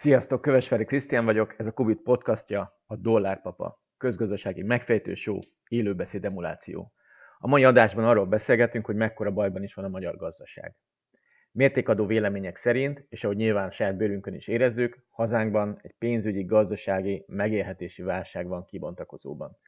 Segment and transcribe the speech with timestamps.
[0.00, 6.92] Sziasztok, Kövesferi Krisztián vagyok, ez a Kubit podcastja, a Dollárpapa, közgazdasági megfejtő show, élőbeszéd emuláció.
[7.38, 10.76] A mai adásban arról beszélgetünk, hogy mekkora bajban is van a magyar gazdaság.
[11.52, 18.02] Mértékadó vélemények szerint, és ahogy nyilván saját bőrünkön is érezzük, hazánkban egy pénzügyi, gazdasági, megélhetési
[18.02, 19.58] válság van kibontakozóban.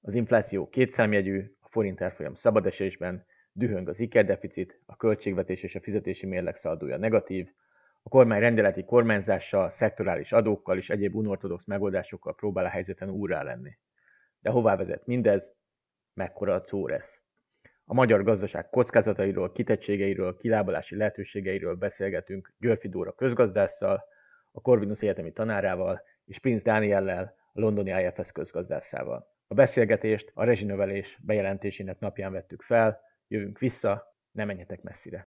[0.00, 6.26] Az infláció kétszámjegyű, a forint árfolyam szabadesésben, dühöng az ikerdeficit, a költségvetés és a fizetési
[6.26, 7.48] mérleg szaldója negatív,
[8.02, 13.78] a kormány rendeleti kormányzással, szektorális adókkal és egyéb unortodox megoldásokkal próbál a helyzeten úrrá lenni.
[14.40, 15.54] De hová vezet mindez?
[16.14, 17.22] Mekkora a córesz?
[17.84, 24.04] A magyar gazdaság kockázatairól, kitettségeiről, kilábalási lehetőségeiről beszélgetünk Györfi Dóra közgazdásszal,
[24.52, 29.26] a Corvinus Egyetemi tanárával és Prince Dániellel, a londoni IFS közgazdászával.
[29.46, 35.31] A beszélgetést a rezsinövelés bejelentésének napján vettük fel, jövünk vissza, ne menjetek messzire.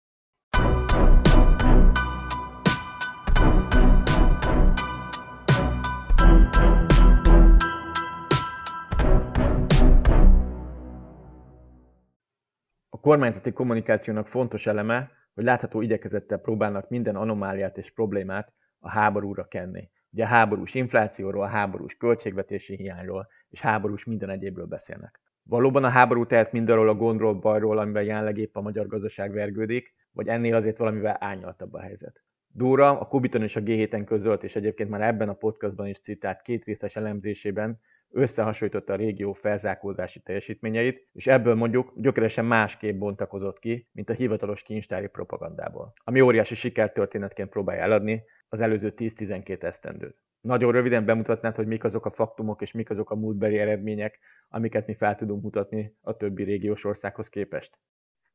[13.07, 19.89] Kormányzati kommunikációnak fontos eleme, hogy látható igyekezettel próbálnak minden anomáliát és problémát a háborúra kenni.
[20.11, 25.21] Ugye a háborús inflációról, a háborús költségvetési hiányról és háborús minden egyébről beszélnek.
[25.43, 29.93] Valóban a háború tehet mindarról a gondról, bajról, amiben jelenleg épp a magyar gazdaság vergődik,
[30.11, 32.23] vagy ennél azért valamivel árnyaltabb a helyzet.
[32.47, 36.41] Dóra a Kubiton és a G7-en közölt, és egyébként már ebben a podcastban is citált
[36.41, 37.79] két részes elemzésében
[38.11, 44.61] összehasonlította a régió felzárkózási teljesítményeit, és ebből mondjuk gyökeresen másképp bontakozott ki, mint a hivatalos
[44.61, 45.93] kincstári propagandából.
[46.03, 50.17] Ami óriási sikertörténetként próbálja eladni az előző 10-12 esztendőt.
[50.41, 54.19] Nagyon röviden bemutatnád, hogy mik azok a faktumok és mik azok a múltbeli eredmények,
[54.49, 57.79] amiket mi fel tudunk mutatni a többi régiós országhoz képest.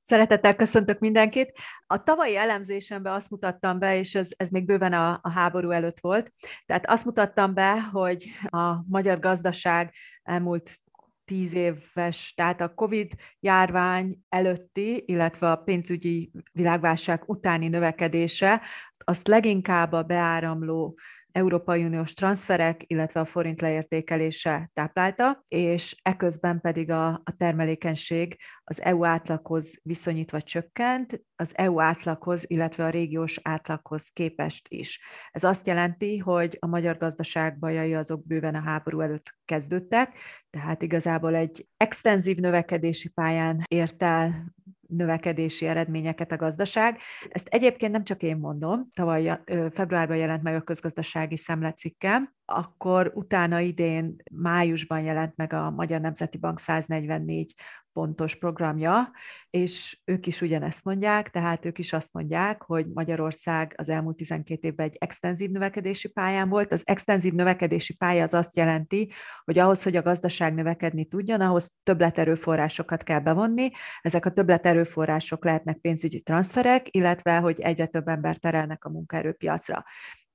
[0.02, 1.52] Szeretettel köszöntök mindenkit.
[1.86, 6.00] A tavalyi elemzésemben azt mutattam be, és ez, ez még bőven a, a háború előtt
[6.00, 6.32] volt,
[6.66, 10.80] tehát azt mutattam be, hogy a magyar gazdaság elmúlt
[11.24, 18.60] tíz éves, tehát a COVID járvány előtti, illetve a pénzügyi világválság utáni növekedése,
[18.96, 20.98] azt leginkább a beáramló
[21.32, 28.82] Európai Uniós transferek, illetve a forint leértékelése táplálta, és eközben pedig a, a termelékenység az
[28.82, 35.00] EU átlaghoz viszonyítva csökkent, az EU átlaghoz, illetve a régiós átlaghoz képest is.
[35.30, 40.18] Ez azt jelenti, hogy a magyar gazdaság bajai azok bőven a háború előtt kezdődtek,
[40.50, 44.54] tehát igazából egy extenzív növekedési pályán ért el
[44.96, 46.98] növekedési eredményeket a gazdaság.
[47.28, 49.40] Ezt egyébként nem csak én mondom, tavaly
[49.72, 56.38] februárban jelent meg a közgazdasági szemlecikkem, akkor utána idén májusban jelent meg a Magyar Nemzeti
[56.38, 57.54] Bank 144
[57.92, 59.10] pontos programja,
[59.50, 64.68] és ők is ugyanezt mondják, tehát ők is azt mondják, hogy Magyarország az elmúlt 12
[64.68, 66.72] évben egy extenzív növekedési pályán volt.
[66.72, 69.12] Az extenzív növekedési pálya az azt jelenti,
[69.44, 73.70] hogy ahhoz, hogy a gazdaság növekedni tudjon, ahhoz többleterőforrásokat kell bevonni.
[74.00, 79.84] Ezek a többleterőforrások lehetnek pénzügyi transferek, illetve hogy egyre több ember terelnek a munkaerőpiacra.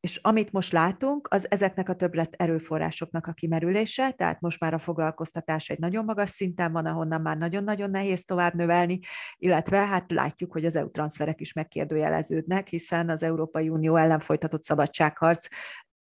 [0.08, 4.80] És amit most látunk, az ezeknek a többlet erőforrásoknak a kimerülése, tehát most már a
[4.80, 9.00] foglalkoztatás egy nagyon magas szinten van, ahonnan már nagyon-nagyon nehéz tovább növelni,
[9.38, 14.64] illetve hát látjuk, hogy az EU transferek is megkérdőjeleződnek, hiszen az Európai Unió ellen folytatott
[14.64, 15.48] szabadságharc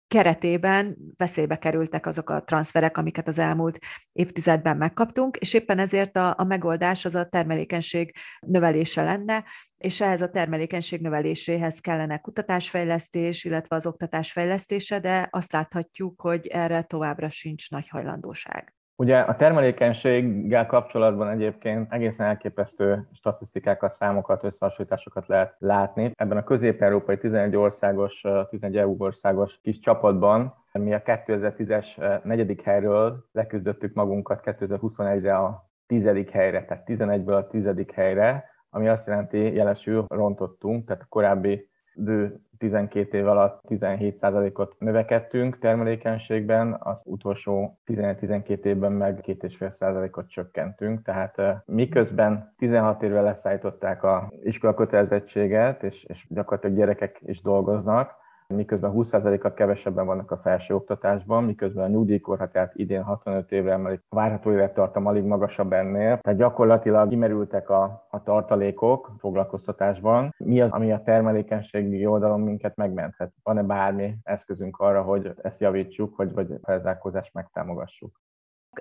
[0.08, 3.80] keretében veszélybe kerültek azok a transferek, amiket az elmúlt
[4.12, 9.44] évtizedben megkaptunk, és éppen ezért a, a megoldás az a termelékenység növelése lenne,
[9.78, 16.48] és ehhez a termelékenység növeléséhez kellene kutatásfejlesztés, illetve az oktatás fejlesztése, de azt láthatjuk, hogy
[16.48, 18.75] erre továbbra sincs nagy hajlandóság.
[18.98, 26.12] Ugye a termelékenységgel kapcsolatban egyébként egészen elképesztő statisztikákat, számokat, összehasonlításokat lehet látni.
[26.16, 33.26] Ebben a közép-európai 11 országos, 11 EU országos kis csapatban mi a 2010-es negyedik helyről
[33.32, 40.06] leküzdöttük magunkat 2021-re a tizedik helyre, tehát 11-ből a tizedik helyre, ami azt jelenti, jelesül
[40.08, 48.92] rontottunk, tehát a korábbi bő 12 év alatt 17%-ot növekedtünk termelékenységben, az utolsó 11-12 évben
[48.92, 57.20] meg 2,5%-ot csökkentünk, tehát miközben 16 évvel leszállították a iskola kötelezettséget, és, és gyakorlatilag gyerekek
[57.22, 64.02] is dolgoznak, miközben 20%-kal kevesebben vannak a felsőoktatásban, miközben a nyugdíjkorhatárt idén 65 évre emelik,
[64.10, 70.34] a várható élettartam alig magasabb ennél, tehát gyakorlatilag kimerültek a, a tartalékok foglalkoztatásban.
[70.38, 73.34] Mi az, ami a termelékenységi oldalon minket megmenthet?
[73.44, 78.25] Van-e bármi eszközünk arra, hogy ezt javítsuk, vagy, vagy felzárkózást megtámogassuk?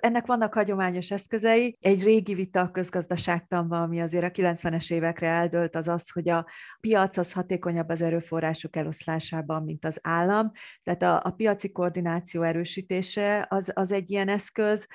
[0.01, 1.77] Ennek vannak hagyományos eszközei.
[1.81, 6.47] Egy régi vita a közgazdaságtanban, ami azért a 90-es évekre eldőlt, az az, hogy a
[6.81, 10.51] piac az hatékonyabb az erőforrások eloszlásában, mint az állam.
[10.83, 14.87] Tehát a, a piaci koordináció erősítése az, az egy ilyen eszköz,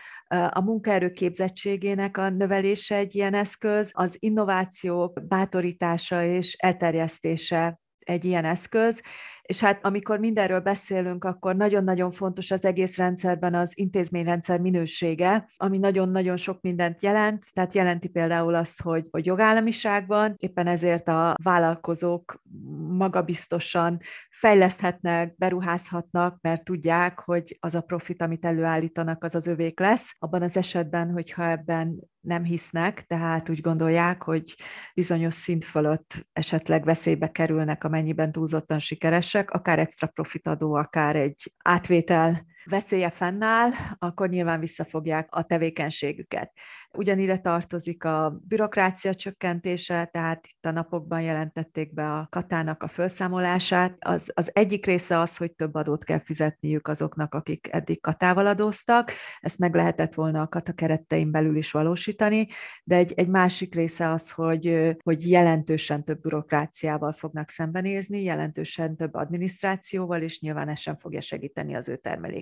[0.49, 8.45] a munkaerő képzettségének a növelése egy ilyen eszköz, az innováció bátorítása és elterjesztése egy ilyen
[8.45, 9.01] eszköz,
[9.49, 15.77] és hát amikor mindenről beszélünk, akkor nagyon-nagyon fontos az egész rendszerben az intézményrendszer minősége, ami
[15.77, 21.35] nagyon-nagyon sok mindent jelent, tehát jelenti például azt, hogy, hogy jogállamiság van, éppen ezért a
[21.43, 22.41] vállalkozók
[22.89, 23.97] magabiztosan
[24.29, 30.15] fejleszthetnek, beruházhatnak, mert tudják, hogy az a profit, amit előállítanak, az az övék lesz.
[30.19, 34.55] Abban az esetben, hogyha ebben nem hisznek, tehát úgy gondolják, hogy
[34.93, 42.45] bizonyos szint fölött esetleg veszélybe kerülnek, amennyiben túlzottan sikeresek, akár extra profitadó, akár egy átvétel
[42.65, 43.69] veszélye fennáll,
[43.99, 46.51] akkor nyilván visszafogják a tevékenységüket.
[46.91, 53.95] Ugyanide tartozik a bürokrácia csökkentése, tehát itt a napokban jelentették be a katának a felszámolását.
[53.99, 59.11] Az, az egyik része az, hogy több adót kell fizetniük azoknak, akik eddig katával adóztak.
[59.39, 62.47] Ezt meg lehetett volna a kata kerettein belül is valósítani,
[62.83, 69.13] de egy, egy másik része az, hogy, hogy jelentősen több bürokráciával fognak szembenézni, jelentősen több
[69.13, 71.95] adminisztrációval, és nyilván ez sem fogja segíteni az ő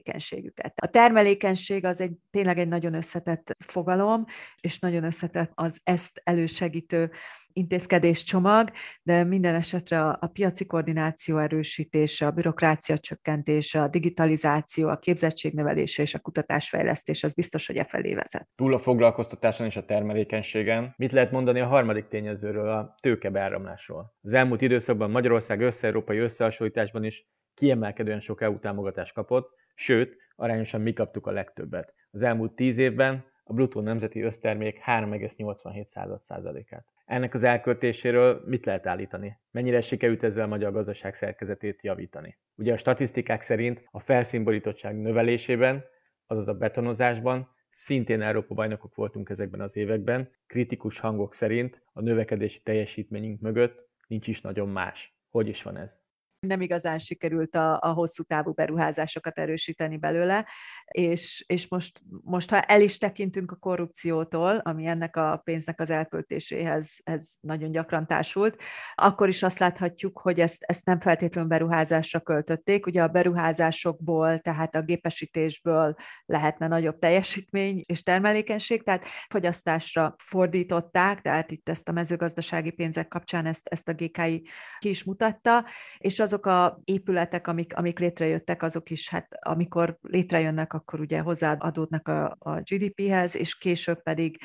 [0.08, 0.74] termelékenységüket.
[0.76, 4.26] A termelékenység az egy tényleg egy nagyon összetett fogalom,
[4.62, 7.12] és nagyon összetett az ezt elősegítő
[7.54, 8.72] intézkedéscsomag,
[9.04, 16.02] de minden esetre a, a piaci koordináció erősítése, a bürokrácia csökkentése, a digitalizáció, a képzettségnövelése
[16.02, 18.48] és a kutatásfejlesztés az biztos, hogy e felé vezet.
[18.56, 24.16] Túl a foglalkoztatáson és a termelékenységen, mit lehet mondani a harmadik tényezőről, a tőkebeáramlásról?
[24.22, 27.28] Az elmúlt időszakban Magyarország össze-európai összehasonlításban is
[27.58, 31.94] kiemelkedően sok EU támogatást kapott, sőt, arányosan mi kaptuk a legtöbbet.
[32.12, 36.86] Az elmúlt tíz évben a bruttó nemzeti össztermék 3,87%-át.
[37.06, 39.38] Ennek az elköltéséről mit lehet állítani?
[39.52, 42.38] Mennyire sikerült ezzel a magyar gazdaság szerkezetét javítani?
[42.56, 45.84] Ugye a statisztikák szerint a felszínborítottság növelésében,
[46.26, 50.30] azaz a betonozásban szintén Európa bajnokok voltunk ezekben az években.
[50.48, 55.16] Kritikus hangok szerint a növekedési teljesítményünk mögött nincs is nagyon más.
[55.30, 55.98] Hogy is van ez?
[56.40, 60.46] Nem igazán sikerült a, a hosszú távú beruházásokat erősíteni belőle,
[60.86, 65.90] és, és most, most, ha el is tekintünk a korrupciótól, ami ennek a pénznek az
[65.90, 68.62] elköltéséhez ez nagyon gyakran társult,
[68.96, 72.86] akkor is azt láthatjuk, hogy ezt, ezt nem feltétlenül beruházásra költötték.
[72.86, 75.96] Ugye a beruházásokból, tehát a gépesítésből
[76.26, 83.46] lehetne nagyobb teljesítmény és termelékenység, tehát fogyasztásra fordították, tehát itt ezt a mezőgazdasági pénzek kapcsán
[83.46, 84.48] ezt, ezt a GKI
[84.80, 85.66] ki is mutatta,
[85.98, 92.08] és azok a épületek, amik, amik létrejöttek, azok is, hát amikor létrejönnek, akkor ugye hozzáadódnak
[92.08, 94.42] a, a GDP-hez, és később pedig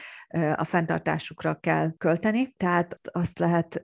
[0.54, 2.54] a fenntartásukra kell költeni.
[2.56, 3.74] Tehát azt lehet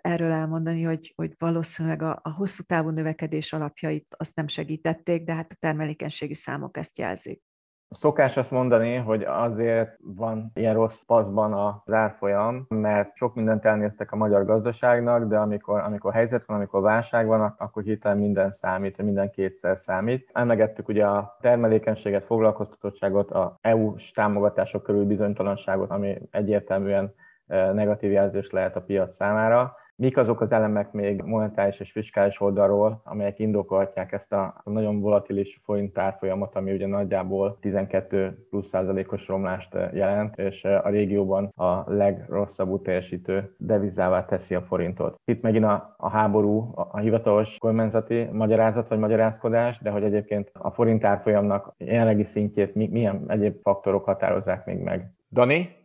[0.00, 5.34] erről elmondani, hogy, hogy valószínűleg a, a hosszú távú növekedés alapjait azt nem segítették, de
[5.34, 7.47] hát a termelékenységi számok ezt jelzik.
[7.90, 14.12] Szokás azt mondani, hogy azért van ilyen rossz paszban az árfolyam, mert sok mindent elnéztek
[14.12, 19.02] a magyar gazdaságnak, de amikor, amikor helyzet van, amikor válság van, akkor hirtelen minden számít,
[19.02, 20.30] minden kétszer számít.
[20.32, 27.14] Emlegettük ugye a termelékenységet, foglalkoztatottságot, a EU-s támogatások körül bizonytalanságot, ami egyértelműen
[27.46, 29.76] eh, negatív jelzés lehet a piac számára.
[30.00, 35.60] Mik azok az elemek még monetáris és fiskális oldalról, amelyek indokolhatják ezt a nagyon volatilis
[35.64, 41.92] forint árfolyamot, ami ugye nagyjából 12 plusz százalékos romlást jelent, és eh, a régióban a
[41.92, 45.20] legrosszabbul teljesítő devizává teszi a forintot.
[45.24, 50.50] Itt megint a, a háború, a, a hivatalos kormányzati magyarázat vagy magyarázkodás, de hogy egyébként
[50.52, 55.12] a forint árfolyamnak jelenlegi szintjét milyen egyéb faktorok határozzák még meg.
[55.32, 55.77] Dani,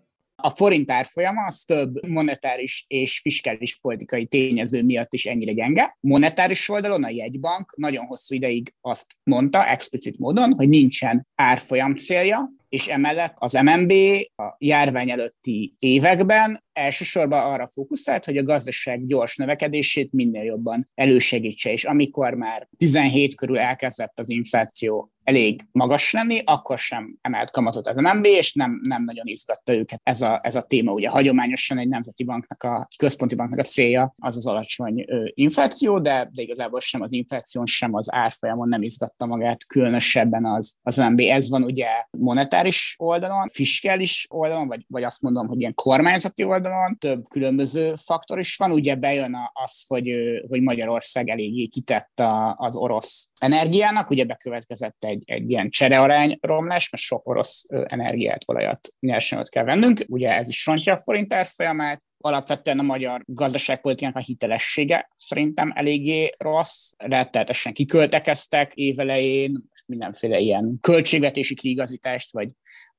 [0.46, 5.98] a forint árfolyama az több monetáris és fiskális politikai tényező miatt is ennyire gyenge.
[6.00, 12.52] Monetáris oldalon a jegybank nagyon hosszú ideig azt mondta explicit módon, hogy nincsen árfolyam célja,
[12.70, 13.92] és emellett az MNB
[14.36, 21.72] a járvány előtti években elsősorban arra fókuszált, hogy a gazdaság gyors növekedését minél jobban elősegítse,
[21.72, 27.88] és amikor már 17 körül elkezdett az infláció elég magas lenni, akkor sem emelt kamatot
[27.88, 30.92] az MNB, és nem, nem nagyon izgatta őket ez a, ez a téma.
[30.92, 36.00] Ugye hagyományosan egy nemzeti banknak, a központi banknak a célja az az alacsony ö, infláció,
[36.00, 40.98] de, de igazából sem az infláción, sem az árfolyamon nem izgatta magát különösebben az, az
[40.98, 41.20] MNB.
[41.20, 41.88] Ez van ugye
[42.18, 47.94] monetáris oldalon, fiskális oldalon, vagy, vagy azt mondom, hogy ilyen kormányzati oldalon, oldalon, több különböző
[47.96, 48.72] faktor is van.
[48.72, 50.14] Ugye bejön az, hogy,
[50.50, 52.22] hogy Magyarország eléggé kitett
[52.56, 58.94] az orosz energiának, ugye bekövetkezett egy, egy ilyen cserearány romlás, mert sok orosz energiát, olajat,
[59.00, 64.20] nyersanyagot kell vennünk, ugye ez is rontja a forint árfolyamát, alapvetően a magyar gazdaságpolitikának a
[64.20, 72.50] hitelessége szerintem eléggé rossz, rettenetesen kiköltekeztek évelején, mindenféle ilyen költségvetési kiigazítást, vagy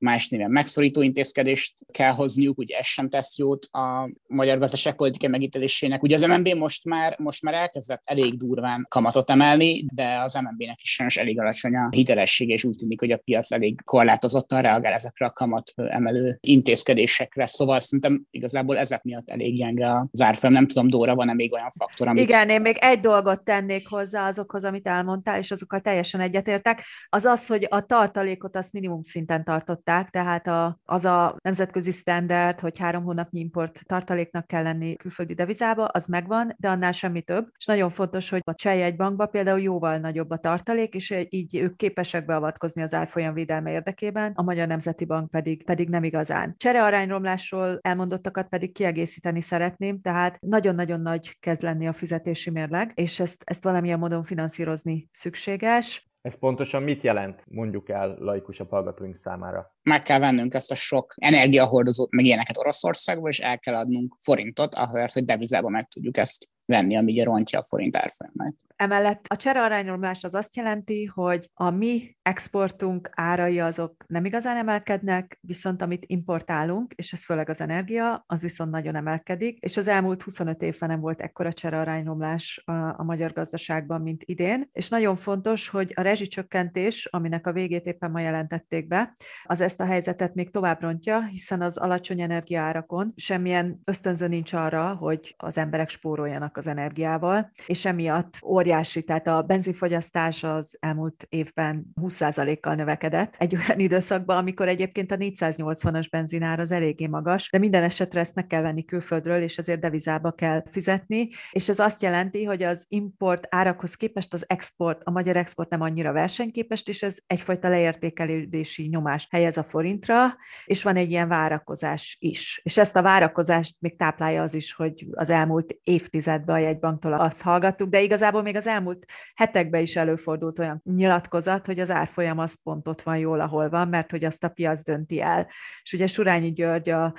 [0.05, 6.03] más néven megszorító intézkedést kell hozniuk, ugye ez sem tesz jót a magyar gazdaságpolitikai megítélésének.
[6.03, 10.81] Ugye az MNB most már, most már elkezdett elég durván kamatot emelni, de az MNB-nek
[10.81, 14.93] is sajnos elég alacsony a hitelessége, és úgy tűnik, hogy a piac elég korlátozottan reagál
[14.93, 17.45] ezekre a kamat emelő intézkedésekre.
[17.45, 20.53] Szóval szerintem igazából ezek miatt elég gyenge az árfolyam.
[20.55, 22.23] Nem tudom, Dóra, van-e még olyan faktor, amit...
[22.23, 26.83] Igen, én még egy dolgot tennék hozzá azokhoz, amit elmondtál, és azokkal teljesen egyetértek.
[27.09, 32.59] Az az, hogy a tartalékot azt minimum szinten tartották, tehát a, az a nemzetközi standard,
[32.59, 37.47] hogy három hónapnyi import tartaléknak kell lenni külföldi devizába, az megvan, de annál semmi több.
[37.57, 41.75] És nagyon fontos, hogy a cseh bankban például jóval nagyobb a tartalék, és így ők
[41.75, 46.55] képesek beavatkozni az árfolyam védelme érdekében, a Magyar Nemzeti Bank pedig, pedig nem igazán.
[46.57, 53.41] Cserearányromlásról elmondottakat pedig kiegészíteni szeretném, tehát nagyon-nagyon nagy kezd lenni a fizetési mérleg, és ezt,
[53.45, 56.04] ezt valamilyen módon finanszírozni szükséges.
[56.25, 59.75] Ez pontosan mit jelent, mondjuk el laikusabb hallgatóink számára?
[59.83, 64.75] Meg kell vennünk ezt a sok energiahordozót, meg ilyeneket Oroszországból, és el kell adnunk forintot,
[64.75, 68.55] ahhoz, hogy devizába meg tudjuk ezt venni, ami ugye rontja a forint árfolyamát.
[68.77, 75.37] Emellett a cserearányromlás az azt jelenti, hogy a mi exportunk árai azok nem igazán emelkednek,
[75.41, 80.21] viszont amit importálunk, és ez főleg az energia, az viszont nagyon emelkedik, és az elmúlt
[80.21, 85.69] 25 évben nem volt ekkora cserearányromlás a, a magyar gazdaságban, mint idén, és nagyon fontos,
[85.69, 90.51] hogy a rezsicsökkentés, aminek a végét éppen ma jelentették be, az ezt a helyzetet még
[90.51, 96.67] tovább rontja, hiszen az alacsony energiaárakon semmilyen ösztönző nincs arra, hogy az emberek spóroljanak az
[96.67, 104.37] energiával, és emiatt óriási, tehát a benzinfogyasztás az elmúlt évben 20%-kal növekedett egy olyan időszakban,
[104.37, 108.85] amikor egyébként a 480-as benzinár az eléggé magas, de minden esetre ezt meg kell venni
[108.85, 114.33] külföldről, és ezért devizába kell fizetni, és ez azt jelenti, hogy az import árakhoz képest
[114.33, 119.63] az export, a magyar export nem annyira versenyképes, és ez egyfajta leértékelődési nyomást helyez a
[119.63, 122.61] forintra, és van egy ilyen várakozás is.
[122.63, 127.41] És ezt a várakozást még táplálja az is, hogy az elmúlt évtizedben a jegybanktól azt
[127.41, 132.61] hallgattuk, de igazából még az elmúlt hetekben is előfordult olyan nyilatkozat, hogy az árfolyam az
[132.63, 135.47] pont ott van jól, ahol van, mert hogy azt a piac dönti el.
[135.83, 137.13] És ugye Surányi György a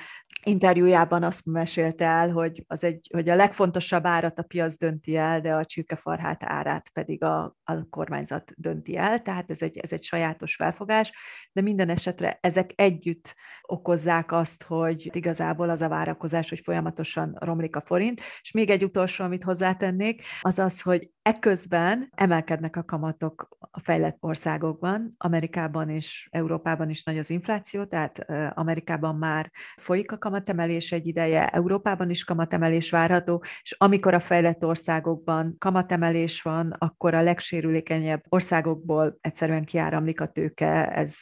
[0.45, 5.41] interjújában azt mesélte el, hogy, az egy, hogy a legfontosabb árat a piac dönti el,
[5.41, 10.03] de a csirkefarhát árát pedig a, a kormányzat dönti el, tehát ez egy, ez egy
[10.03, 11.13] sajátos felfogás,
[11.53, 17.77] de minden esetre ezek együtt okozzák azt, hogy igazából az a várakozás, hogy folyamatosan romlik
[17.77, 23.49] a forint, és még egy utolsó, amit hozzátennék, az az, hogy Ekközben emelkednek a kamatok
[23.71, 30.19] a fejlett országokban, Amerikában és Európában is nagy az infláció, tehát Amerikában már folyik a
[30.19, 37.15] kamatemelés egy ideje, Európában is kamatemelés várható, és amikor a fejlett országokban kamatemelés van, akkor
[37.15, 41.17] a legsérülékenyebb országokból egyszerűen kiáramlik a tőke, ez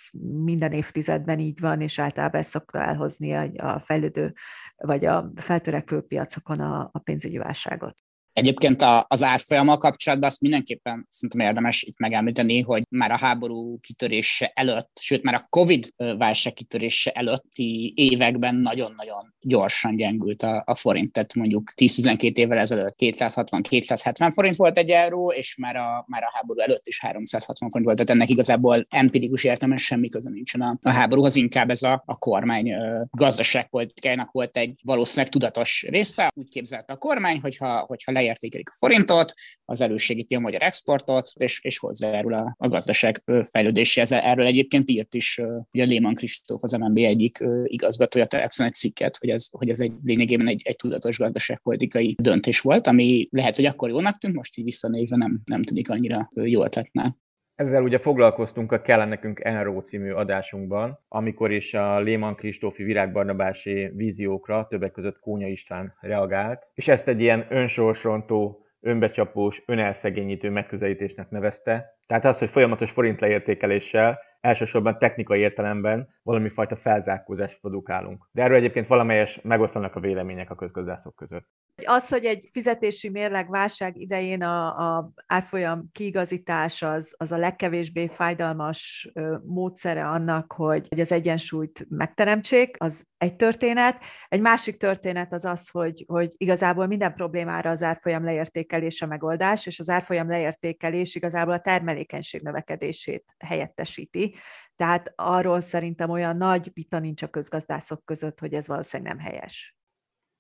[0.45, 4.33] minden évtizedben így van, és általában ezt szokta elhozni a fejlődő
[4.77, 8.04] vagy a feltörekvő piacokon a, a pénzügyi válságot.
[8.35, 13.79] Egyébként a, az árfolyammal kapcsolatban azt mindenképpen szerintem érdemes itt megemlíteni, hogy már a háború
[13.81, 15.89] kitörése előtt, sőt már a Covid
[16.19, 21.13] válság kitörése előtti években nagyon-nagyon gyorsan gyengült a, a forint.
[21.13, 26.31] Tehát mondjuk 10-12 évvel ezelőtt 260-270 forint volt egy euró, és már a, már a
[26.35, 27.97] háború előtt is 360 forint volt.
[27.97, 32.19] Tehát ennek igazából empirikus értelme semmi köze nincsen a, a háborúhoz, inkább ez a, a
[32.19, 32.75] kormány
[33.11, 36.33] gazdaságpolitikájának volt egy valószínűleg tudatos része.
[36.35, 39.33] Úgy képzelte a kormány, hogyha, hogyha leértékelik a forintot,
[39.65, 44.13] az elősegíti a magyar exportot, és, és hozzájárul a, a gazdaság fejlődéséhez.
[44.13, 45.41] Erről egyébként írt is
[45.73, 49.93] ugye Lehmann Kristóf, az MNB egyik igazgatója Telexon egy cikket, hogy ez, hogy ez egy
[50.05, 54.65] lényegében egy, egy tudatos gazdaságpolitikai döntés volt, ami lehet, hogy akkor jónak tűnt, most így
[54.65, 57.15] visszanézve nem, nem tűnik annyira jó ötletnek.
[57.55, 63.91] Ezzel ugye foglalkoztunk a Kell nekünk Enró című adásunkban, amikor is a Léman Kristófi virágbarnabási
[63.95, 71.99] víziókra többek között Kónya István reagált, és ezt egy ilyen önsorsrontó, önbecsapós, önelszegényítő megközelítésnek nevezte.
[72.07, 78.29] Tehát az, hogy folyamatos forint leértékeléssel elsősorban technikai értelemben valami fajta felzárkózást produkálunk.
[78.33, 81.49] De erről egyébként valamelyes megosztanak a vélemények a közgazdászok között.
[81.85, 88.07] Az, hogy egy fizetési mérleg válság idején a, a árfolyam kiigazítás az, az a legkevésbé
[88.07, 89.13] fájdalmas
[89.45, 94.03] módszere annak, hogy, hogy az egyensúlyt megteremtsék, az egy történet.
[94.29, 99.67] Egy másik történet az az, hogy, hogy igazából minden problémára az árfolyam leértékelés a megoldás,
[99.67, 104.35] és az árfolyam leértékelés igazából a termelékenység növekedését helyettesíti.
[104.77, 109.75] Tehát arról szerintem olyan nagy vita nincs a közgazdászok között, hogy ez valószínűleg nem helyes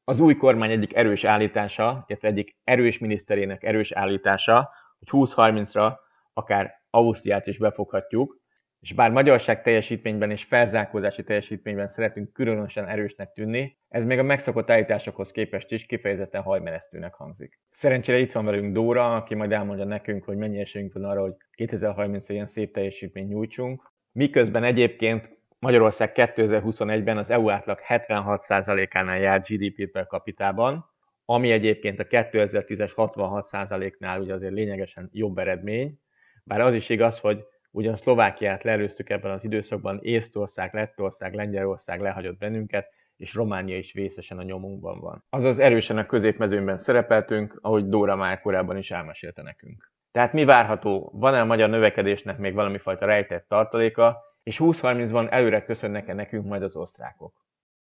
[0.05, 5.93] az új kormány egyik erős állítása, illetve egyik erős miniszterének erős állítása, hogy 20-30-ra
[6.33, 8.43] akár Ausztriát is befoghatjuk,
[8.81, 14.71] és bár magyarság teljesítményben és felzárkózási teljesítményben szeretünk különösen erősnek tűnni, ez még a megszokott
[14.71, 17.61] állításokhoz képest is kifejezetten hajmeresztőnek hangzik.
[17.71, 21.35] Szerencsére itt van velünk Dóra, aki majd elmondja nekünk, hogy mennyi esélyünk van arra, hogy
[21.57, 23.93] 2030-ra ilyen szép teljesítményt nyújtsunk.
[24.17, 30.91] Miközben egyébként Magyarország 2021-ben az EU átlag 76%-ánál jár GDP per kapitában,
[31.25, 36.01] ami egyébként a 2010-es 66%-nál ugye azért lényegesen jobb eredmény,
[36.45, 42.39] bár az is igaz, hogy ugyan Szlovákiát leerőztük ebben az időszakban, Észtország, Lettország, Lengyelország lehagyott
[42.39, 45.25] bennünket, és Románia is vészesen a nyomunkban van.
[45.31, 49.94] Azaz erősen a középmezőnyben szerepeltünk, ahogy Dóra már korábban is elmesélte nekünk.
[50.15, 51.11] Tehát mi várható?
[51.15, 56.63] Van-e a magyar növekedésnek még valami fajta rejtett tartaléka, és 20-30-ban előre köszönnek-e nekünk majd
[56.63, 57.44] az osztrákok.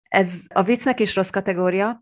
[0.10, 2.02] Ez a viccnek is rossz kategória,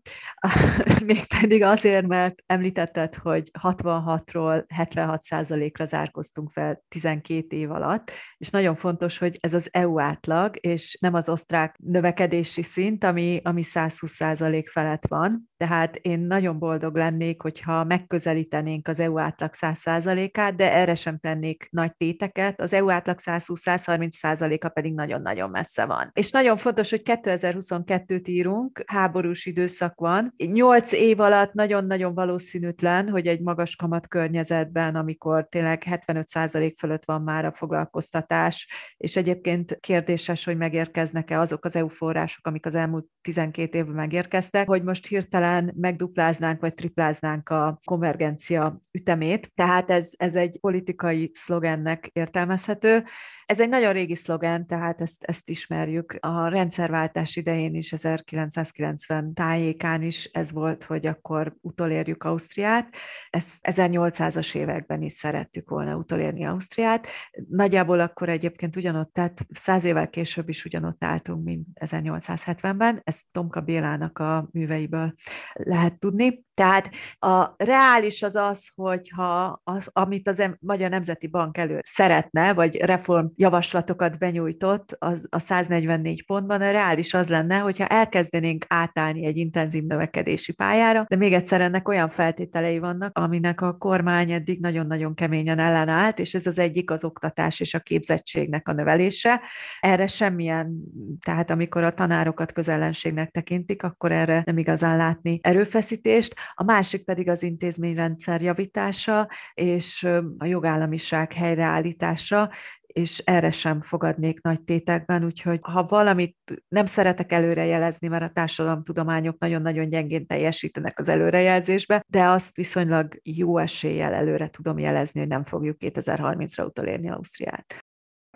[1.04, 9.18] mégpedig azért, mert említetted, hogy 66-ról 76%-ra zárkoztunk fel 12 év alatt, és nagyon fontos,
[9.18, 15.06] hogy ez az EU átlag, és nem az osztrák növekedési szint, ami, ami 120% felett
[15.08, 15.50] van.
[15.56, 21.68] Tehát én nagyon boldog lennék, hogyha megközelítenénk az EU átlag 100%-át, de erre sem tennék
[21.70, 22.60] nagy téteket.
[22.60, 26.10] Az EU átlag 120-130%-a pedig nagyon-nagyon messze van.
[26.12, 30.34] És nagyon fontos, hogy 2022 kettőt írunk, háborús időszak van.
[30.36, 37.22] Nyolc év alatt nagyon-nagyon valószínűtlen, hogy egy magas kamat környezetben, amikor tényleg 75% fölött van
[37.22, 43.06] már a foglalkoztatás, és egyébként kérdéses, hogy megérkeznek-e azok az EU források, amik az elmúlt
[43.20, 49.52] 12 évben megérkeztek, hogy most hirtelen megdupláznánk vagy tripláznánk a konvergencia ütemét.
[49.54, 53.04] Tehát ez, ez egy politikai szlogennek értelmezhető.
[53.48, 56.16] Ez egy nagyon régi szlogen, tehát ezt, ezt ismerjük.
[56.20, 62.96] A rendszerváltás idején is, 1990 tájékán is ez volt, hogy akkor utolérjük Ausztriát.
[63.30, 67.06] Ezt 1800-as években is szerettük volna utolérni Ausztriát.
[67.48, 73.00] Nagyjából akkor egyébként ugyanott, tehát száz évvel később is ugyanott álltunk, mint 1870-ben.
[73.04, 75.14] Ezt Tomka Bélának a műveiből
[75.52, 76.46] lehet tudni.
[76.54, 82.76] Tehát a reális az az, hogyha az, amit az Magyar Nemzeti Bank elő szeretne, vagy
[82.76, 89.36] reform javaslatokat benyújtott az, a 144 pontban, a reális az lenne, hogyha elkezdenénk átállni egy
[89.36, 95.14] intenzív növekedési pályára, de még egyszer ennek olyan feltételei vannak, aminek a kormány eddig nagyon-nagyon
[95.14, 99.40] keményen ellenállt, és ez az egyik az oktatás és a képzettségnek a növelése.
[99.80, 100.82] Erre semmilyen,
[101.24, 107.28] tehát amikor a tanárokat közellenségnek tekintik, akkor erre nem igazán látni erőfeszítést a másik pedig
[107.28, 112.50] az intézményrendszer javítása és a jogállamiság helyreállítása,
[112.98, 116.36] és erre sem fogadnék nagy tétekben, úgyhogy ha valamit
[116.68, 123.58] nem szeretek előrejelezni, mert a társadalomtudományok nagyon-nagyon gyengén teljesítenek az előrejelzésbe, de azt viszonylag jó
[123.58, 127.78] eséllyel előre tudom jelezni, hogy nem fogjuk 2030-ra utolérni Ausztriát.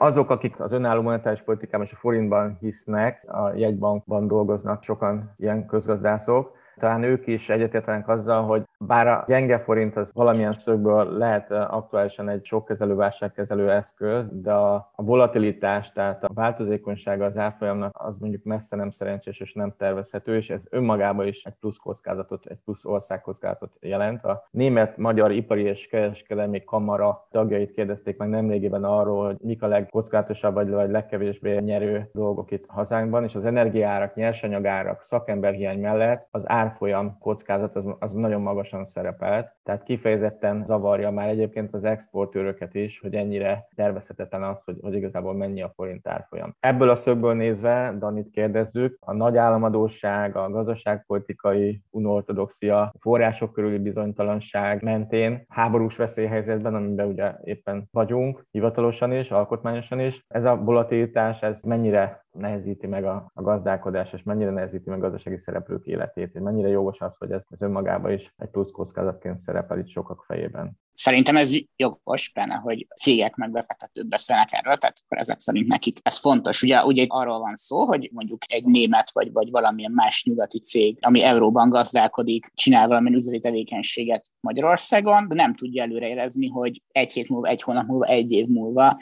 [0.01, 5.67] Azok, akik az önálló monetáris politikában és a forintban hisznek, a jegybankban dolgoznak sokan ilyen
[5.67, 11.51] közgazdászok, talán ők is egyetértenek azzal, hogy bár a gyenge forint az valamilyen szögből lehet
[11.51, 18.45] aktuálisan egy sokkezelő válságkezelő eszköz, de a, volatilitás, tehát a változékonysága az árfolyamnak az mondjuk
[18.45, 22.85] messze nem szerencsés és nem tervezhető, és ez önmagában is egy plusz kockázatot, egy plusz
[22.85, 24.25] országkockázatot jelent.
[24.25, 30.55] A német-magyar ipari és kereskedelmi kamara tagjait kérdezték meg nemrégében arról, hogy mik a legkockázatosabb
[30.55, 37.19] vagy, vagy legkevésbé nyerő dolgok itt hazánkban, és az energiárak, nyersanyagárak, szakemberhiány mellett az árfolyam
[37.19, 43.01] kockázat az, az nagyon magas magasan szerepelt, tehát kifejezetten zavarja már egyébként az exportőröket is,
[43.01, 46.57] hogy ennyire tervezhetetlen az, hogy, hogy igazából mennyi a forint árfolyam.
[46.61, 53.79] Ebből a szögből nézve, Danit kérdezzük, a nagy államadóság, a gazdaságpolitikai unortodoxia, a források körüli
[53.79, 61.41] bizonytalanság mentén háborús veszélyhelyzetben, amiben ugye éppen vagyunk, hivatalosan is, alkotmányosan is, ez a volatilitás,
[61.41, 66.35] ez mennyire nehezíti meg a, a gazdálkodás, és mennyire nehezíti meg a gazdasági szereplők életét,
[66.35, 70.25] és mennyire jogos az, hogy ez, ez önmagában is egy plusz kockázatként szerepel itt sokak
[70.27, 70.81] fejében.
[70.93, 75.99] Szerintem ez jogos benne, hogy cégek meg befektetők beszélnek erről, tehát akkor ezek szerint nekik
[76.03, 76.63] ez fontos.
[76.63, 80.99] Ugye, ugye arról van szó, hogy mondjuk egy német vagy, vagy valamilyen más nyugati cég,
[81.01, 87.29] ami euróban gazdálkodik, csinál valamilyen üzleti tevékenységet Magyarországon, de nem tudja előrejelezni, hogy egy hét
[87.29, 88.99] múlva, egy hónap múlva, egy év múlva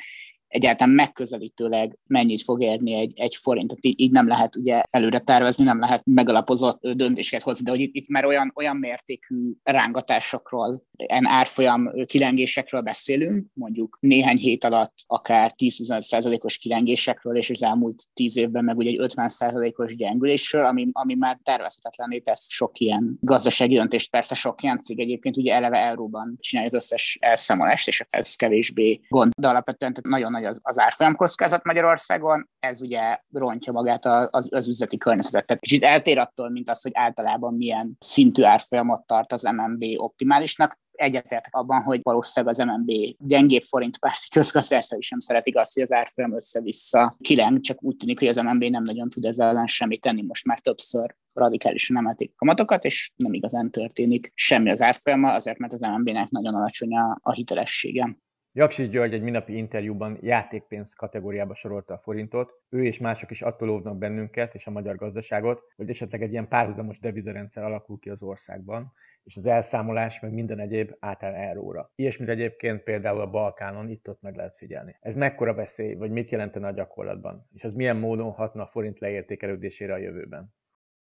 [0.51, 3.69] egyáltalán megközelítőleg mennyit fog érni egy, egy forint.
[3.69, 7.95] Tehát így nem lehet ugye előre tervezni, nem lehet megalapozott döntéseket hozni, de hogy itt,
[7.95, 15.53] itt már olyan, olyan mértékű rángatásokról, en árfolyam kilengésekről beszélünk, mondjuk néhány hét alatt akár
[15.57, 21.39] 10-15%-os kilengésekről, és az elmúlt 10 évben meg ugye egy 50%-os gyengülésről, ami, ami már
[21.43, 24.11] tervezhetetlenné tesz sok ilyen gazdasági döntést.
[24.11, 29.01] Persze sok ilyen cég egyébként ugye eleve euróban csinálja az összes elszámolást, és ez kevésbé
[29.09, 34.49] gond, de alapvetően nagyon nagy az, az árfolyam kockázat Magyarországon, ez ugye rontja magát az,
[34.51, 35.59] az üzleti környezetet.
[35.61, 40.79] És itt eltér attól, mint az, hogy általában milyen szintű árfolyamot tart az MNB optimálisnak,
[41.01, 45.93] egyetértek abban, hogy valószínűleg az MNB gyengébb forint párti közgazdászai sem szeretik azt, hogy az
[45.93, 50.01] árfolyam össze-vissza kileng, csak úgy tűnik, hogy az MNB nem nagyon tud ezzel ellen semmit
[50.01, 50.23] tenni.
[50.23, 55.73] Most már többször radikálisan emelték kamatokat, és nem igazán történik semmi az árfolyama, azért mert
[55.73, 58.17] az MNB-nek nagyon alacsony a, a hitelessége.
[58.53, 62.53] Jaksis György egy minapi interjúban játékpénz kategóriába sorolta a forintot.
[62.69, 66.49] Ő és mások is attól óvnak bennünket és a magyar gazdaságot, hogy esetleg egy ilyen
[66.49, 68.93] párhuzamos devizarendszer alakul ki az országban,
[69.25, 71.93] és az elszámolás, meg minden egyéb átáll euróra.
[71.95, 74.97] Ilyesmit egyébként például a Balkánon itt-ott meg lehet figyelni.
[75.01, 77.49] Ez mekkora veszély, vagy mit jelentene a gyakorlatban?
[77.53, 80.55] És az milyen módon hatna a forint leértékelődésére a jövőben?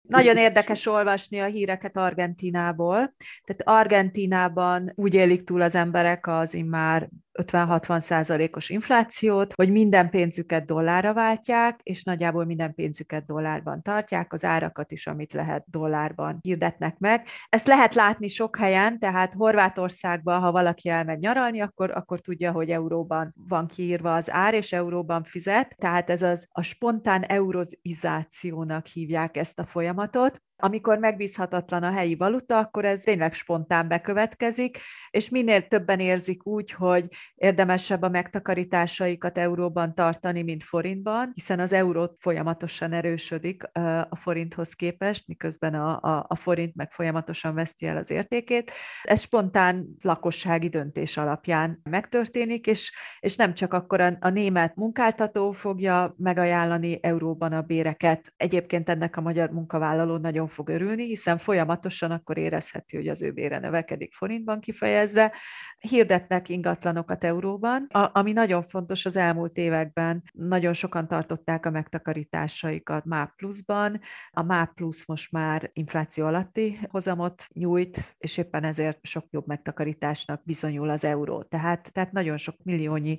[0.02, 3.14] Nagyon érdekes olvasni a híreket Argentinából.
[3.44, 7.10] Tehát Argentinában úgy élik túl az emberek az immár
[7.42, 14.44] 50-60 százalékos inflációt, hogy minden pénzüket dollárra váltják, és nagyjából minden pénzüket dollárban tartják, az
[14.44, 17.28] árakat is, amit lehet dollárban hirdetnek meg.
[17.50, 22.70] Ezt lehet látni sok helyen, tehát Horvátországban, ha valaki elmegy nyaralni, akkor, akkor tudja, hogy
[22.70, 29.38] euróban van kiírva az ár, és euróban fizet, tehát ez az a spontán eurozizációnak hívják
[29.38, 30.44] ezt a folyamatot.
[30.58, 34.78] Amikor megbízhatatlan a helyi valuta, akkor ez tényleg spontán bekövetkezik,
[35.10, 41.74] és minél többen érzik úgy, hogy érdemesebb a megtakarításaikat euróban tartani, mint forintban, hiszen az
[41.74, 43.64] euró folyamatosan erősödik
[44.10, 48.72] a forinthoz képest, miközben a, a, a forint meg folyamatosan veszti el az értékét.
[49.04, 55.52] Ez spontán lakossági döntés alapján megtörténik, és, és nem csak akkor a, a német munkáltató
[55.52, 58.34] fogja megajánlani euróban a béreket.
[58.38, 63.32] Egyébként ennek a magyar munkavállaló nagyon fog örülni, hiszen folyamatosan akkor érezheti, hogy az ő
[63.32, 65.34] bére növekedik forintban kifejezve.
[65.80, 70.24] Hirdetnek ingatlanokat euróban, ami nagyon fontos az elmúlt években.
[70.34, 74.00] Nagyon sokan tartották a megtakarításaikat MÁP pluszban.
[74.32, 80.44] A MÁP plusz most már infláció alatti hozamot nyújt, és éppen ezért sok jobb megtakarításnak
[80.44, 81.44] bizonyul az euró.
[81.44, 83.18] Tehát, tehát nagyon sok milliónyi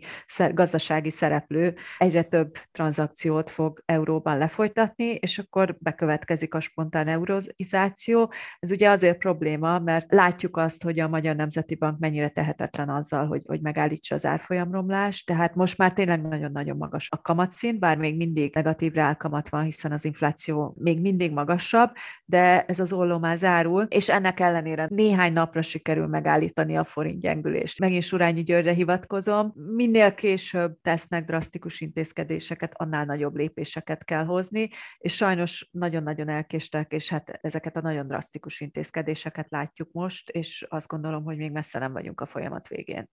[0.53, 8.33] gazdasági szereplő egyre több tranzakciót fog euróban lefolytatni, és akkor bekövetkezik a spontán euroizáció.
[8.59, 13.27] Ez ugye azért probléma, mert látjuk azt, hogy a Magyar Nemzeti Bank mennyire tehetetlen azzal,
[13.27, 18.17] hogy, hogy megállítsa az árfolyamromlást, tehát most már tényleg nagyon-nagyon magas a kamatszint, bár még
[18.17, 21.91] mindig negatív reálkamat van, hiszen az infláció még mindig magasabb,
[22.25, 27.21] de ez az olló már zárul, és ennek ellenére néhány napra sikerül megállítani a forint
[27.21, 27.79] gyengülést.
[27.79, 35.15] Megint Surányi Györgyre hivatkozom, minél később tesznek drasztikus intézkedéseket, annál nagyobb lépéseket kell hozni, és
[35.15, 40.89] sajnos nagyon-nagyon elkéstek, és és hát ezeket a nagyon drasztikus intézkedéseket látjuk most, és azt
[40.89, 43.09] gondolom, hogy még messze nem vagyunk a folyamat végén.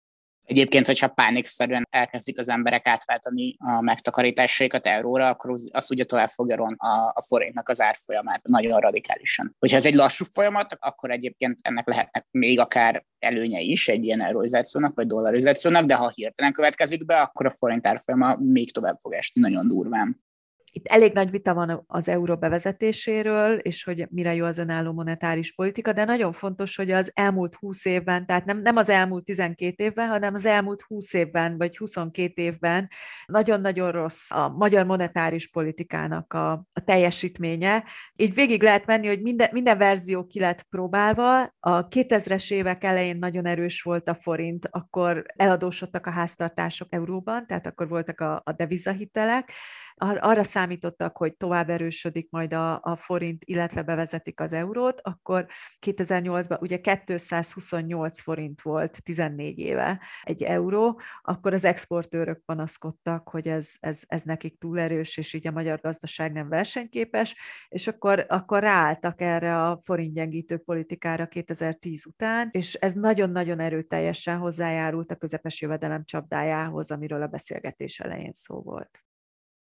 [0.44, 6.56] Egyébként, hogyha pánikszerűen elkezdik az emberek átváltani a megtakarításaikat euróra, akkor az ugye tovább fogja
[6.56, 9.54] ron a, a forintnak az árfolyamát nagyon radikálisan.
[9.58, 14.22] Hogyha ez egy lassú folyamat, akkor egyébként ennek lehetnek még akár előnyei is egy ilyen
[14.22, 19.12] euróizációnak vagy dollarizációnak, de ha hirtelen következik be, akkor a forint árfolyama még tovább fog
[19.12, 20.28] esni nagyon durván.
[20.72, 25.54] Itt elég nagy vita van az euró bevezetéséről, és hogy mire jó az önálló monetáris
[25.54, 29.84] politika, de nagyon fontos, hogy az elmúlt 20 évben, tehát nem, nem az elmúlt 12
[29.84, 32.88] évben, hanem az elmúlt 20 évben, vagy 22 évben
[33.26, 37.84] nagyon-nagyon rossz a magyar monetáris politikának a, a teljesítménye.
[38.16, 41.42] Így végig lehet menni, hogy minden, minden verzió ki lett próbálva.
[41.60, 47.66] A 2000-es évek elején nagyon erős volt a forint, akkor eladósodtak a háztartások euróban, tehát
[47.66, 49.52] akkor voltak a, a devizahitelek.
[49.94, 55.46] Ar- arra számítottak, hogy tovább erősödik majd a, a forint, illetve bevezetik az eurót, akkor
[55.86, 63.72] 2008-ban ugye 228 forint volt 14 éve egy euró, akkor az exportőrök panaszkodtak, hogy ez,
[63.80, 67.36] ez, ez nekik túl erős, és így a magyar gazdaság nem versenyképes,
[67.68, 75.10] és akkor, akkor ráálltak erre a forintgyengítő politikára 2010 után, és ez nagyon-nagyon erőteljesen hozzájárult
[75.10, 79.09] a közepes jövedelem csapdájához, amiről a beszélgetés elején szó volt.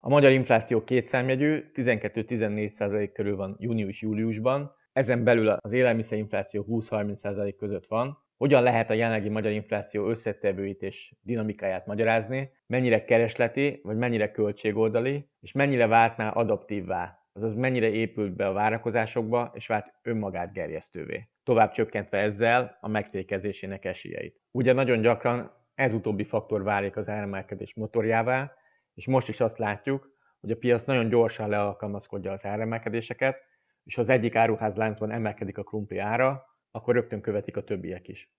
[0.04, 8.18] A magyar infláció kétszámjegyű, 12-14% körül van június-júliusban, ezen belül az élelmiszerinfláció 20-30% között van.
[8.36, 15.28] Hogyan lehet a jelenlegi magyar infláció összetevőit és dinamikáját magyarázni, mennyire keresleti, vagy mennyire költségoldali,
[15.40, 21.70] és mennyire váltná adaptívvá, azaz mennyire épült be a várakozásokba, és vált önmagát gerjesztővé, tovább
[21.70, 24.40] csökkentve ezzel a megfékezésének esélyeit.
[24.50, 28.52] Ugye nagyon gyakran ez utóbbi faktor válik az áremelkedés motorjává,
[28.94, 33.36] és most is azt látjuk, hogy a piac nagyon gyorsan lealkalmazkodja az áremelkedéseket,
[33.84, 38.32] és ha az egyik áruházláncban emelkedik a krumpli ára, akkor rögtön követik a többiek is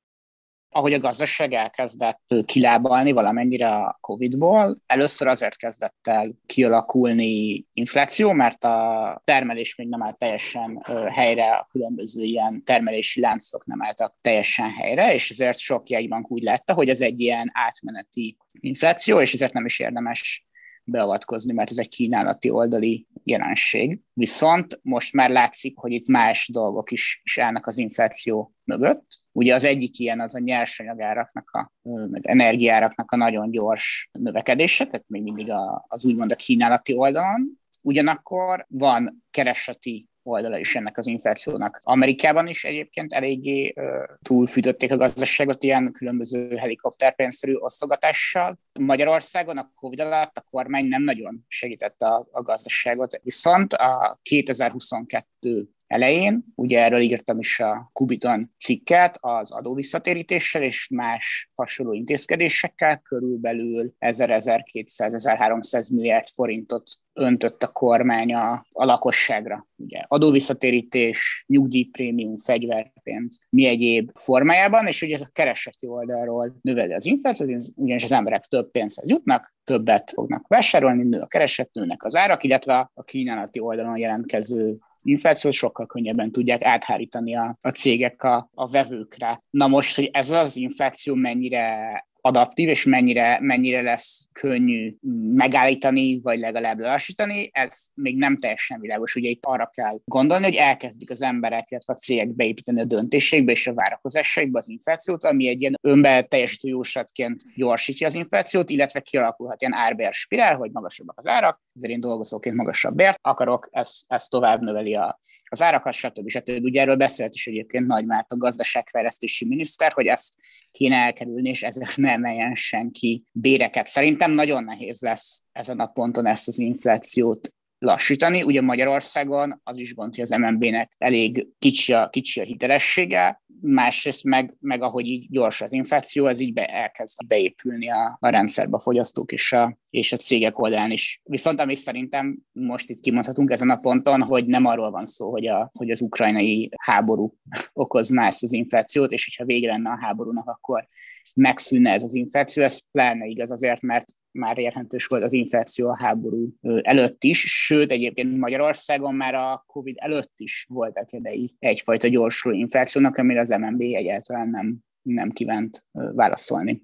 [0.73, 8.63] ahogy a gazdaság elkezdett kilábalni valamennyire a Covid-ból, először azért kezdett el kialakulni infláció, mert
[8.63, 14.71] a termelés még nem állt teljesen helyre, a különböző ilyen termelési láncok nem álltak teljesen
[14.71, 19.53] helyre, és ezért sok jegybank úgy látta, hogy ez egy ilyen átmeneti infláció, és ezért
[19.53, 20.47] nem is érdemes
[20.83, 24.01] beavatkozni, mert ez egy kínálati oldali jelenség.
[24.13, 29.05] Viszont most már látszik, hogy itt más dolgok is, is állnak az infláció mögött.
[29.31, 31.71] Ugye az egyik ilyen az a nyersanyagáraknak, a,
[32.09, 37.61] meg energiáraknak a nagyon gyors növekedése, tehát még mindig a, az úgymond a kínálati oldalon.
[37.81, 41.79] Ugyanakkor van kereseti oldala is ennek az inflációnak.
[41.83, 43.73] Amerikában is egyébként eléggé
[44.21, 48.57] túlfűtötték a gazdaságot ilyen különböző helikopterpénzszerű osztogatással.
[48.79, 55.67] Magyarországon a Covid alatt a kormány nem nagyon segítette a, a gazdaságot, viszont a 2022
[55.87, 56.43] elején.
[56.55, 65.93] Ugye erről írtam is a Kubiton cikket az adóvisszatérítéssel és más hasonló intézkedésekkel, körülbelül 1000-1200-1300
[65.93, 69.67] milliárd forintot öntött a kormány a, a lakosságra.
[69.75, 77.05] Ugye adóvisszatérítés, nyugdíjprémium, fegyverpénz, mi egyéb formájában, és ugye ez a kereseti oldalról növeli az
[77.05, 82.15] inflációt, ugyanis az emberek több pénzhez jutnak, többet fognak vásárolni, nő a kereset, nőnek az
[82.15, 88.49] árak, illetve a kínálati oldalon jelentkező inflációt sokkal könnyebben tudják áthárítani a, a cégek a,
[88.53, 89.43] a vevőkre.
[89.49, 94.95] Na most, hogy ez az infláció mennyire adaptív, és mennyire, mennyire lesz könnyű
[95.33, 99.15] megállítani, vagy legalább lelassítani, ez még nem teljesen világos.
[99.15, 103.51] Ugye itt arra kell gondolni, hogy elkezdik az emberek, illetve a cégek beépíteni a döntésekbe
[103.51, 108.99] és a várakozásaikba az inflációt, ami egy ilyen önbe teljesítő jóslatként gyorsítja az inflációt, illetve
[108.99, 114.01] kialakulhat ilyen árber spirál, hogy magasabbak az árak, ezért én dolgozóként magasabb bért akarok, ez,
[114.07, 116.29] ez tovább növeli a, az árakat, stb.
[116.29, 116.63] stb.
[116.63, 120.35] Ugye erről beszélt is egyébként Nagy Márton gazdaságfejlesztési miniszter, hogy ezt
[120.73, 123.87] kéne elkerülni, és ezért ne emeljen senki béreket.
[123.87, 128.43] Szerintem nagyon nehéz lesz ezen a ponton ezt az inflációt lassítani.
[128.43, 134.23] Ugye Magyarországon az is gond, hogy az MNB-nek elég kicsi a, kicsi a hitelessége, másrészt
[134.23, 138.75] meg, meg ahogy így gyors az infláció, ez így be, elkezd beépülni a, a rendszerbe
[138.75, 141.21] a fogyasztók és a, és a cégek oldalán is.
[141.23, 145.47] Viszont amit szerintem most itt kimondhatunk ezen a ponton, hogy nem arról van szó, hogy,
[145.47, 147.37] a, hogy az ukrajnai háború
[147.73, 150.85] okozná ezt az inflációt, és hogyha vége lenne a háborúnak, akkor
[151.33, 155.97] megszűnne ez az infláció, ez pláne igaz azért, mert már érhetős volt az infláció a
[155.97, 156.49] háború
[156.81, 163.17] előtt is, sőt egyébként Magyarországon már a Covid előtt is voltak idei egyfajta gyorsuló inflációnak,
[163.17, 166.81] amire az MNB egyáltalán nem, nem kívánt válaszolni.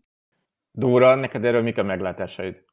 [0.71, 2.67] Dóra, neked erről mik a meglátásaid?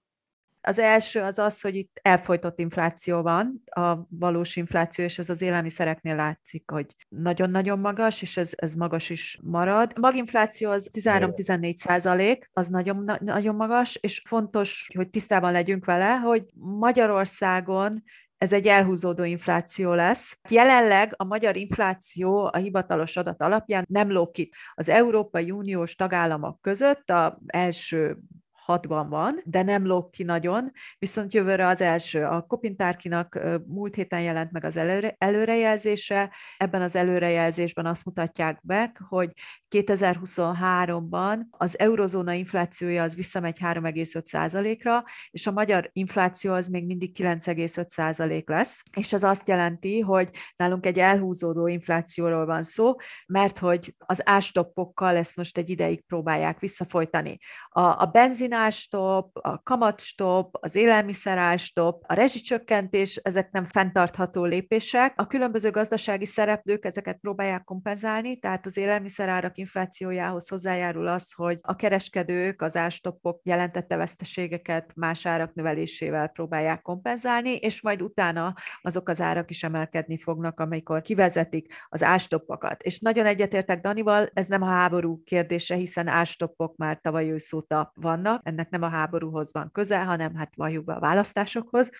[0.68, 5.42] Az első az az, hogy itt elfolytott infláció van, a valós infláció, és ez az
[5.42, 9.92] élelmiszereknél látszik, hogy nagyon-nagyon magas, és ez, ez magas is marad.
[9.94, 16.14] A maginfláció az 13-14 százalék, az nagyon, nagyon magas, és fontos, hogy tisztában legyünk vele,
[16.14, 18.02] hogy Magyarországon
[18.38, 20.38] ez egy elhúzódó infláció lesz.
[20.48, 24.52] Jelenleg a magyar infláció a hivatalos adat alapján nem lók ki.
[24.74, 28.18] Az Európai Uniós tagállamok között a első
[28.66, 32.24] hatban van, de nem lóg ki nagyon, viszont jövőre az első.
[32.24, 38.92] A Kopintárkinak múlt héten jelent meg az előre, előrejelzése, ebben az előrejelzésben azt mutatják be,
[39.09, 39.33] hogy
[39.76, 48.46] 2023-ban az eurozóna inflációja az visszamegy 3,5%-ra, és a magyar infláció az még mindig 9,5%
[48.46, 52.94] lesz, és ez azt jelenti, hogy nálunk egy elhúzódó inflációról van szó,
[53.26, 57.38] mert hogy az ástoppokkal ezt most egy ideig próbálják visszafolytani.
[57.68, 65.12] A, a benzin benzinástop, a kamatstop, az élelmiszerástop, a rezsicsökkentés, ezek nem fenntartható lépések.
[65.16, 71.77] A különböző gazdasági szereplők ezeket próbálják kompenzálni, tehát az élelmiszerárak inflációjához hozzájárul az, hogy a
[71.77, 79.21] kereskedők az ástopok jelentette veszteségeket más árak növelésével próbálják kompenzálni, és majd utána azok az
[79.21, 82.83] árak is emelkedni fognak, amikor kivezetik az ástoppokat.
[82.83, 87.92] És nagyon egyetértek Danival, ez nem a háború kérdése, hiszen ástoppok már tavaly ősz óta
[87.95, 91.91] vannak, ennek nem a háborúhoz van köze, hanem hát valljuk be a választásokhoz.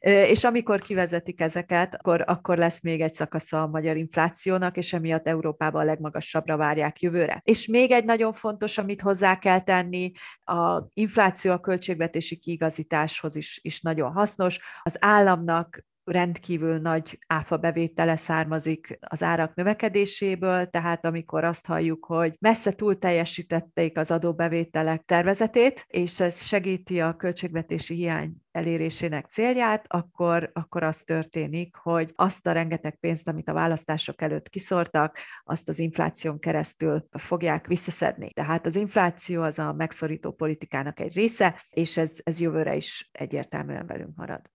[0.00, 5.26] És amikor kivezetik ezeket, akkor, akkor lesz még egy szakasza a magyar inflációnak, és emiatt
[5.26, 7.40] Európában a legmagasabbra várják jövőre.
[7.44, 10.12] És még egy nagyon fontos, amit hozzá kell tenni,
[10.44, 14.60] a infláció a költségvetési kiigazításhoz is, is nagyon hasznos.
[14.82, 22.36] Az államnak rendkívül nagy áfa bevétele származik az árak növekedéséből, tehát amikor azt halljuk, hogy
[22.40, 30.50] messze túl teljesítették az adóbevételek tervezetét, és ez segíti a költségvetési hiány elérésének célját, akkor,
[30.52, 35.78] akkor az történik, hogy azt a rengeteg pénzt, amit a választások előtt kiszortak, azt az
[35.78, 38.32] infláción keresztül fogják visszaszedni.
[38.32, 43.86] Tehát az infláció az a megszorító politikának egy része, és ez, ez jövőre is egyértelműen
[43.86, 44.50] velünk marad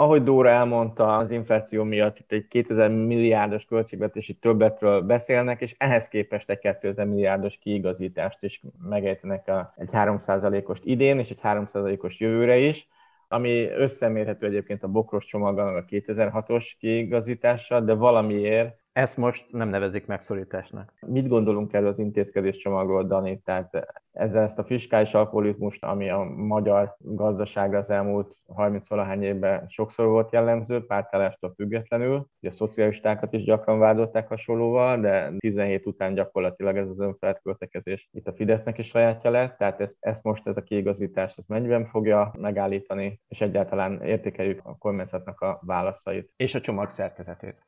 [0.00, 6.08] ahogy Dóra elmondta, az infláció miatt itt egy 2000 milliárdos költségvetési többletről beszélnek, és ehhez
[6.08, 12.56] képest egy 2000 milliárdos kiigazítást is megejtenek a, egy 3%-ost idén, és egy 3%-os jövőre
[12.56, 12.88] is,
[13.28, 20.06] ami összemérhető egyébként a bokros csomaggal, a 2006-os kiigazítással, de valamiért ezt most nem nevezik
[20.06, 20.92] megszorításnak.
[21.06, 23.40] Mit gondolunk erről az intézkedés csomagról, Dani?
[23.44, 30.06] Tehát ezzel ezt a fiskális alkoholizmust, ami a magyar gazdaságra az elmúlt 30-valahány évben sokszor
[30.06, 32.26] volt jellemző, pártállástól függetlenül.
[32.40, 38.08] Ugye a szocialistákat is gyakran vádolták hasonlóval, de 17 után gyakorlatilag ez az önfelett költekezés
[38.12, 41.86] itt a Fidesznek is sajátja lett, tehát ezt, ezt most ez a kiigazítás ez mennyiben
[41.86, 46.32] fogja megállítani, és egyáltalán értékeljük a kormányzatnak a válaszait.
[46.36, 47.66] És a csomag szerkezetét.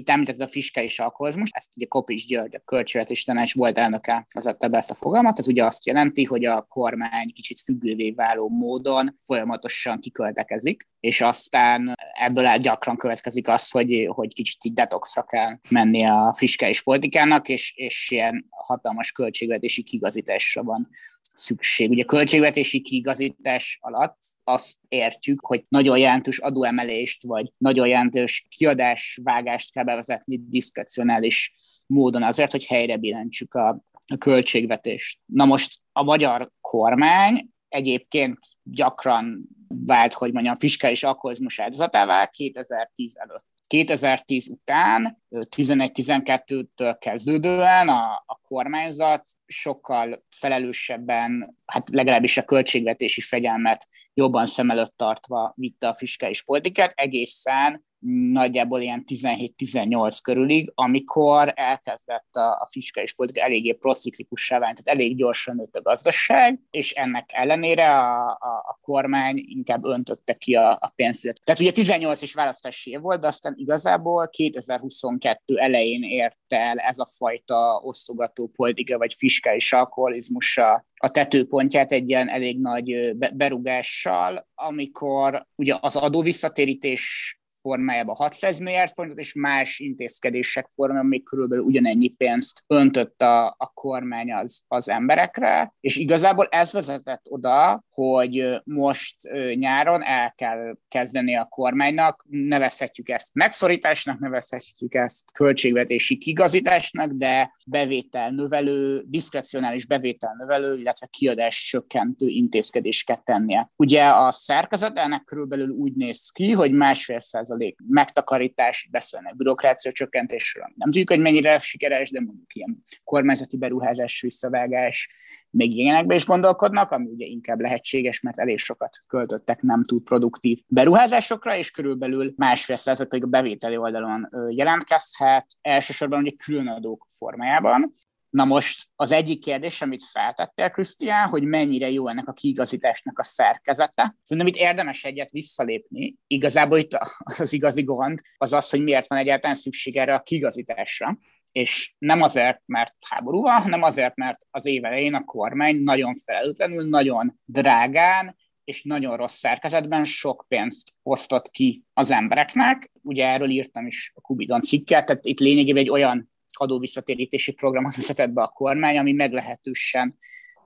[0.00, 4.46] Itt említetted a fiskális alkoholizmus, ezt ugye Kopics György, a költségvetés tanács volt elnöke, az
[4.46, 8.48] adta be ezt a fogalmat, ez ugye azt jelenti, hogy a kormány kicsit függővé váló
[8.48, 15.58] módon folyamatosan kiköltekezik, és aztán ebből gyakran következik az, hogy, hogy kicsit így detoxra kell
[15.68, 20.88] menni a fiskális politikának, és, és ilyen hatalmas költségvetési kigazításra van
[21.34, 21.90] szükség.
[21.90, 29.84] Ugye költségvetési kiigazítás alatt azt értjük, hogy nagyon jelentős adóemelést, vagy nagyon jelentős kiadásvágást kell
[29.84, 31.52] bevezetni diszkrecionális
[31.86, 33.68] módon azért, hogy helyre billentsük a,
[34.12, 35.18] a költségvetést.
[35.26, 43.44] Na most a magyar kormány egyébként gyakran vált, hogy mondjam, fiskális alkoholizmus áldozatává 2010 előtt.
[43.70, 54.46] 2010 után, 11-12-től kezdődően a, a kormányzat sokkal felelősebben, hát legalábbis a költségvetési fegyelmet jobban
[54.46, 57.84] szem előtt tartva vitte a fiskális politikát, egészen
[58.32, 65.16] nagyjából ilyen 17-18 körülig, amikor elkezdett a, a fiskális politika eléggé prociklikussá válni, tehát elég
[65.16, 70.70] gyorsan nőtt a gazdaság, és ennek ellenére a, a, a kormány inkább öntötte ki a,
[70.70, 71.40] a pénzt.
[71.44, 76.98] Tehát ugye 18 is választási év volt, de aztán igazából 2022 elején ért el ez
[76.98, 84.48] a fajta osztogató politika, vagy fiskális alkoholizmus a, a tetőpontját egy ilyen elég nagy berugással,
[84.54, 92.08] amikor ugye az adóvisszatérítés formájában 600 milliárd forintot, és más intézkedések formájában még körülbelül ugyanennyi
[92.08, 99.16] pénzt öntött a, a kormány az, az emberekre, és igazából ez vezetett oda, hogy most
[99.54, 108.30] nyáron el kell kezdeni a kormánynak, nevezhetjük ezt megszorításnak, nevezhetjük ezt költségvetési kigazításnak, de bevétel
[108.30, 113.70] növelő, diszkrecionális bevétel növelő, illetve kiadás csökkentő intézkedéseket tennie.
[113.76, 119.92] Ugye a szerkezet ennek körülbelül úgy néz ki, hogy másfél száz százalék megtakarítás, beszélnek bürokrácia
[119.92, 120.64] csökkentésről.
[120.74, 125.08] Nem tudjuk, hogy mennyire sikeres, de mondjuk ilyen kormányzati beruházás, visszavágás,
[125.52, 130.58] még ilyenekbe is gondolkodnak, ami ugye inkább lehetséges, mert elég sokat költöttek nem túl produktív
[130.66, 137.94] beruházásokra, és körülbelül másfél százalék a bevételi oldalon jelentkezhet, elsősorban ugye különadók formájában.
[138.30, 143.22] Na most az egyik kérdés, amit feltettél, Krisztián, hogy mennyire jó ennek a kiigazításnak a
[143.22, 144.16] szerkezete.
[144.22, 146.16] Szerintem itt érdemes egyet visszalépni.
[146.26, 146.98] Igazából itt
[147.38, 151.18] az igazi gond az az, hogy miért van egyáltalán szükség erre a kiigazításra.
[151.52, 156.14] És nem azért, mert háború van, hanem azért, mert az év elején a kormány nagyon
[156.14, 162.90] felelőtlenül, nagyon drágán és nagyon rossz szerkezetben sok pénzt osztott ki az embereknek.
[163.02, 168.30] Ugye erről írtam is a Kubidon cikket, tehát itt lényegében egy olyan adóvisszatérítési programot vezetett
[168.30, 170.18] be a kormány, ami meglehetősen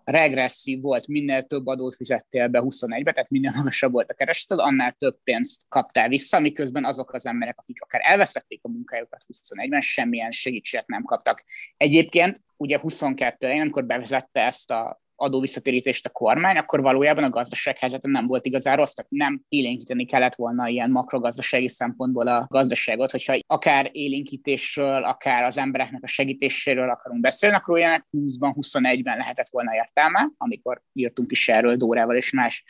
[0.05, 4.93] regresszív volt, minél több adót fizettél be 21-be, tehát minél magasabb volt a kereseted, annál
[4.93, 10.31] több pénzt kaptál vissza, miközben azok az emberek, akik akár elvesztették a munkájukat 21-ben, semmilyen
[10.31, 11.45] segítséget nem kaptak.
[11.77, 17.79] Egyébként ugye 22 én amikor bevezette ezt a adóvisszatérítést a kormány, akkor valójában a gazdaság
[17.79, 23.11] helyzete nem volt igazán rossz, tehát nem élénkíteni kellett volna ilyen makrogazdasági szempontból a gazdaságot,
[23.11, 29.49] hogyha akár élénkítésről, akár az embereknek a segítéséről akarunk beszélni, akkor olyan 20-ban, 21-ben lehetett
[29.49, 32.65] volna értelme, amikor írtunk is erről Dórával és más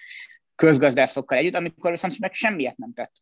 [0.54, 3.12] közgazdászokkal együtt, amikor viszont meg semmiet nem tett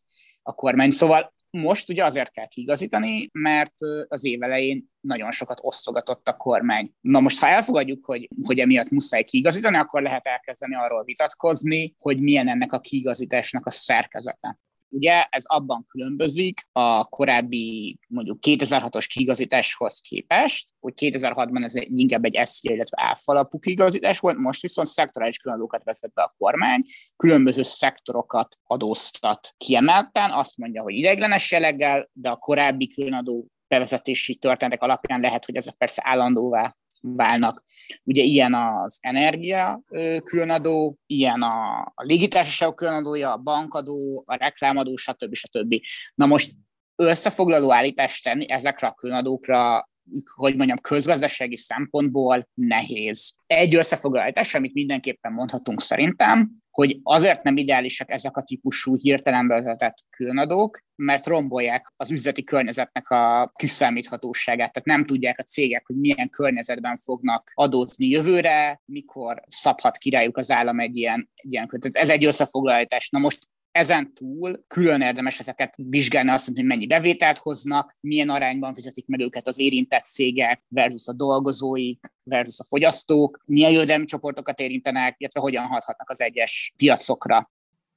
[0.41, 0.91] a kormány.
[0.91, 3.73] Szóval most ugye azért kell kiigazítani, mert
[4.07, 6.93] az év elején nagyon sokat osztogatott a kormány.
[7.01, 12.21] Na most, ha elfogadjuk, hogy, hogy emiatt muszáj kiigazítani, akkor lehet elkezdeni arról vitatkozni, hogy
[12.21, 14.59] milyen ennek a kiigazításnak a szerkezete.
[14.93, 22.47] Ugye ez abban különbözik a korábbi mondjuk 2006-os kiigazításhoz képest, hogy 2006-ban ez inkább egy
[22.47, 26.83] SZIA, illetve áfalapú kiigazítás volt, most viszont szektorális különadókat vezet be a kormány,
[27.15, 34.81] különböző szektorokat adóztat kiemelten, azt mondja, hogy ideiglenes jelleggel, de a korábbi különadó bevezetési történetek
[34.81, 37.63] alapján lehet, hogy ezek persze állandóvá válnak.
[38.03, 39.81] Ugye ilyen az energia
[40.23, 45.33] különadó, ilyen a, a légitársaságok különadója, a bankadó, a reklámadó, stb.
[45.33, 45.75] stb.
[46.15, 46.51] Na most
[46.95, 49.91] összefoglaló állítást tenni ezekre a különadókra
[50.35, 53.35] hogy mondjam, közgazdasági szempontból nehéz.
[53.47, 59.97] Egy összefoglalás, amit mindenképpen mondhatunk szerintem, hogy azért nem ideálisak ezek a típusú hirtelen bevezetett
[60.09, 64.71] különadók, mert rombolják az üzleti környezetnek a kiszámíthatóságát.
[64.71, 70.51] Tehát nem tudják a cégek, hogy milyen környezetben fognak adózni jövőre, mikor szabhat királyuk az
[70.51, 73.09] állam egy ilyen, egy ilyen Tehát ez egy összefoglalás.
[73.09, 78.29] Na most ezen túl külön érdemes ezeket vizsgálni, azt mondani, hogy mennyi bevételt hoznak, milyen
[78.29, 84.05] arányban fizetik meg őket az érintett cégek versus a dolgozóik, versus a fogyasztók, milyen jövedelmi
[84.05, 87.51] csoportokat érintenek, illetve hogyan hathatnak az egyes piacokra.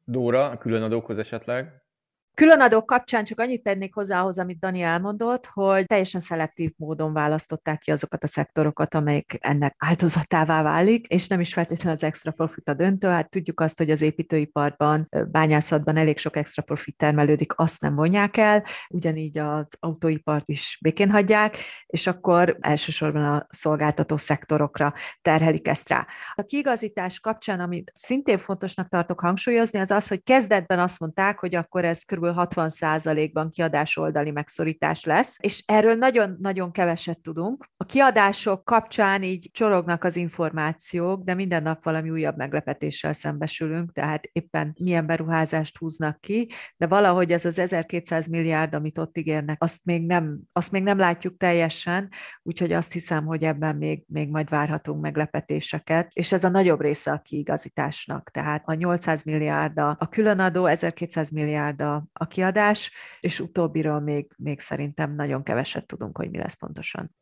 [0.04, 1.85] Dóra, a külön adókhoz esetleg?
[2.36, 7.78] Különadók kapcsán csak annyit tennék hozzá ahhoz, amit Dani elmondott, hogy teljesen szelektív módon választották
[7.78, 12.68] ki azokat a szektorokat, amelyek ennek áltozatává válik, és nem is feltétlenül az extra profit
[12.68, 13.08] a döntő.
[13.08, 18.36] Hát tudjuk azt, hogy az építőiparban, bányászatban elég sok extra profit termelődik, azt nem vonják
[18.36, 21.56] el, ugyanígy az autóipart is békén hagyják,
[21.86, 26.06] és akkor elsősorban a szolgáltató szektorokra terhelik ezt rá.
[26.34, 31.54] A kiigazítás kapcsán, amit szintén fontosnak tartok hangsúlyozni, az az, hogy kezdetben azt mondták, hogy
[31.54, 32.54] akkor ez kb kb.
[32.54, 37.68] 60%-ban kiadás oldali megszorítás lesz, és erről nagyon-nagyon keveset tudunk.
[37.76, 44.28] A kiadások kapcsán így csorognak az információk, de minden nap valami újabb meglepetéssel szembesülünk, tehát
[44.32, 49.84] éppen milyen beruházást húznak ki, de valahogy ez az 1200 milliárd, amit ott ígérnek, azt
[49.84, 52.08] még nem, azt még nem látjuk teljesen,
[52.42, 57.10] úgyhogy azt hiszem, hogy ebben még, még majd várhatunk meglepetéseket, és ez a nagyobb része
[57.10, 61.80] a kiigazításnak, tehát a 800 milliárd a különadó, 1200 milliárd
[62.18, 67.16] a kiadás, és utóbbiról még, még szerintem nagyon keveset tudunk, hogy mi lesz pontosan.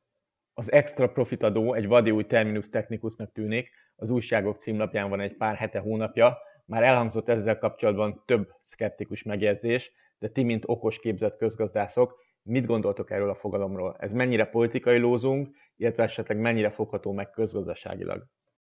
[0.53, 5.37] Az extra profit adó egy vadi új terminus technikusnak tűnik, az újságok címlapján van egy
[5.37, 11.37] pár hete hónapja, már elhangzott ezzel kapcsolatban több szkeptikus megjegyzés, de ti, mint okos képzett
[11.37, 13.97] közgazdászok, mit gondoltok erről a fogalomról?
[13.99, 18.27] Ez mennyire politikai lózunk, illetve esetleg mennyire fogható meg közgazdaságilag?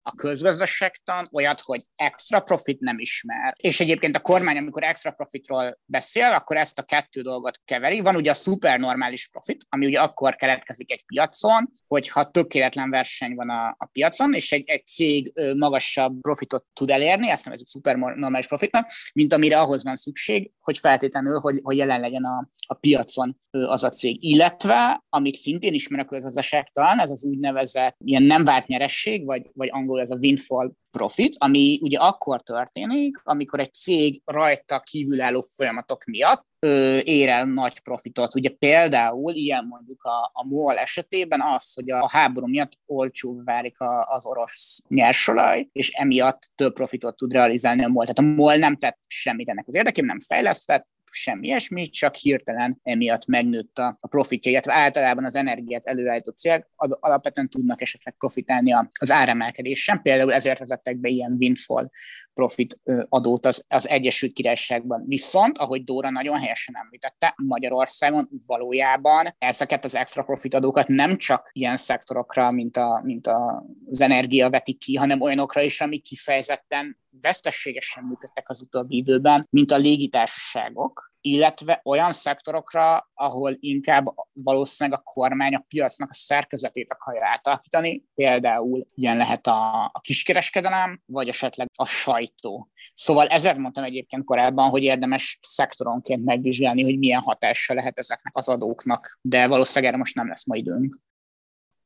[0.07, 3.53] A közgazdaságtan olyat, hogy extra profit nem ismer.
[3.57, 7.99] És egyébként a kormány, amikor extra profitról beszél, akkor ezt a kettő dolgot keveri.
[7.99, 13.49] Van ugye a szupernormális profit, ami ugye akkor keletkezik egy piacon, hogyha tökéletlen verseny van
[13.49, 18.91] a, a piacon, és egy, egy cég magasabb profitot tud elérni, ezt nevezzük szupernormális profitnak,
[19.13, 23.83] mint amire ahhoz van szükség, hogy feltétlenül, hogy, hogy jelen legyen a, a piacon az
[23.83, 24.23] a cég.
[24.23, 29.69] Illetve, amit szintén ismer a közgazdaságtan, ez az úgynevezett ilyen nem várt nyeresség, vagy, vagy
[29.71, 36.03] angol ez a windfall profit, ami ugye akkor történik, amikor egy cég rajta kívülálló folyamatok
[36.05, 38.35] miatt ö, ér el nagy profitot.
[38.35, 43.41] Ugye például ilyen mondjuk a, a MOL esetében az, hogy a, a háború miatt olcsó
[43.43, 48.05] válik a, az orosz nyersolaj, és emiatt több profitot tud realizálni a MOL.
[48.05, 52.79] Tehát a MOL nem tett semmit ennek az érdekében, nem fejlesztett, semmi ilyesmi, csak hirtelen
[52.83, 56.67] emiatt megnőtt a, a profitja, illetve általában az energiát előállító cégek
[56.99, 61.89] alapvetően tudnak esetleg profitálni az áremelkedésen, például ezért vezettek be ilyen windfall
[62.35, 62.79] profit
[63.09, 65.03] adót az, az Egyesült Királyságban.
[65.07, 71.49] Viszont, ahogy Dóra nagyon helyesen említette, Magyarországon valójában ezeket az extra profit adókat nem csak
[71.53, 76.97] ilyen szektorokra, mint, a, mint a, az energia vetik ki, hanem olyanokra is, amik kifejezetten
[77.21, 85.03] vesztességesen működtek az utóbbi időben, mint a légitársaságok, illetve olyan szektorokra, ahol inkább valószínűleg a
[85.03, 91.67] kormány a piacnak a szerkezetét akarja átalakítani, például ilyen lehet a, a kiskereskedelem, vagy esetleg
[91.75, 92.69] a sajtó.
[92.93, 98.49] Szóval ezért mondtam egyébként korábban, hogy érdemes szektoronként megvizsgálni, hogy milyen hatása lehet ezeknek az
[98.49, 100.97] adóknak, de valószínűleg erre most nem lesz ma időnk.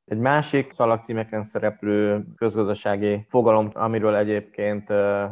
[0.10, 4.88] Egy másik szalagcímeken szereplő közgazdasági fogalom, amiről egyébként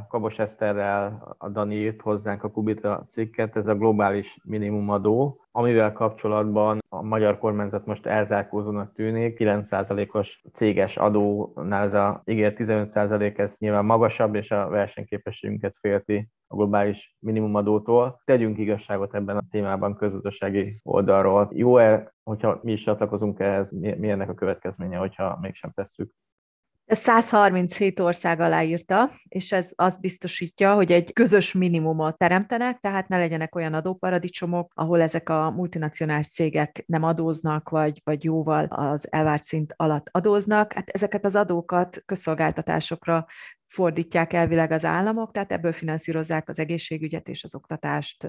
[0.10, 6.80] Kabos Eszterrel a Dani írt hozzánk a Kubita cikket, ez a globális minimumadó, amivel kapcsolatban
[6.90, 13.86] a magyar kormányzat most elzárkózónak tűnik, 9%-os céges adónál ez a ígért 15% ez nyilván
[13.86, 18.22] magasabb, és a versenyképességünket félti a globális minimumadótól.
[18.24, 21.50] Tegyünk igazságot ebben a témában közgazdasági oldalról.
[21.54, 26.12] Jó-e, hogyha mi is csatlakozunk ehhez, mi ennek a következménye, hogyha mégsem tesszük?
[26.88, 33.18] Ez 137 ország aláírta, és ez azt biztosítja, hogy egy közös minimumot teremtenek, tehát ne
[33.18, 39.44] legyenek olyan adóparadicsomok, ahol ezek a multinacionális cégek nem adóznak, vagy, vagy jóval az elvárt
[39.44, 40.74] szint alatt adóznak.
[40.74, 43.26] Hát ezeket az adókat közszolgáltatásokra
[43.68, 48.28] fordítják elvileg az államok, tehát ebből finanszírozzák az egészségügyet és az oktatást,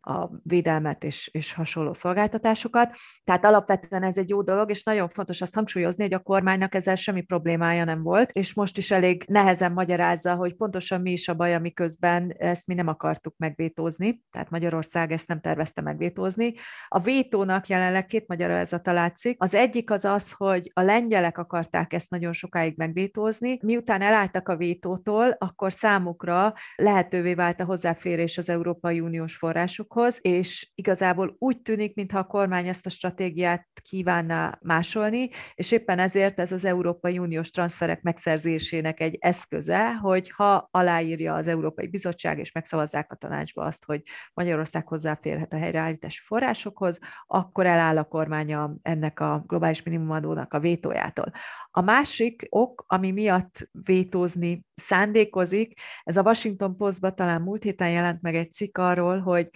[0.00, 2.96] a védelmet és, és hasonló szolgáltatásokat.
[3.24, 6.94] Tehát alapvetően ez egy jó dolog, és nagyon fontos azt hangsúlyozni, hogy a kormánynak ezzel
[6.94, 11.34] semmi problémája nem volt, és most is elég nehezen magyarázza, hogy pontosan mi is a
[11.34, 16.54] baj, amiközben ezt mi nem akartuk megvétózni, tehát Magyarország ezt nem tervezte megvétózni.
[16.88, 19.42] A vétónak jelenleg két magyarázata látszik.
[19.42, 24.56] Az egyik az az, hogy a lengyelek akarták ezt nagyon sokáig megvétózni, miután elálltak a
[24.56, 31.62] vétó, vétótól, akkor számukra lehetővé vált a hozzáférés az Európai Uniós forrásokhoz, és igazából úgy
[31.62, 37.18] tűnik, mintha a kormány ezt a stratégiát kívánná másolni, és éppen ezért ez az Európai
[37.18, 43.64] Uniós transferek megszerzésének egy eszköze, hogy ha aláírja az Európai Bizottság, és megszavazzák a tanácsba
[43.64, 44.02] azt, hogy
[44.34, 51.32] Magyarország hozzáférhet a helyreállítási forrásokhoz, akkor eláll a kormánya ennek a globális minimumadónak a vétójától.
[51.70, 58.22] A másik ok, ami miatt vétózni szándékozik, ez a Washington Postban talán múlt héten jelent
[58.22, 59.50] meg egy cikk arról, hogy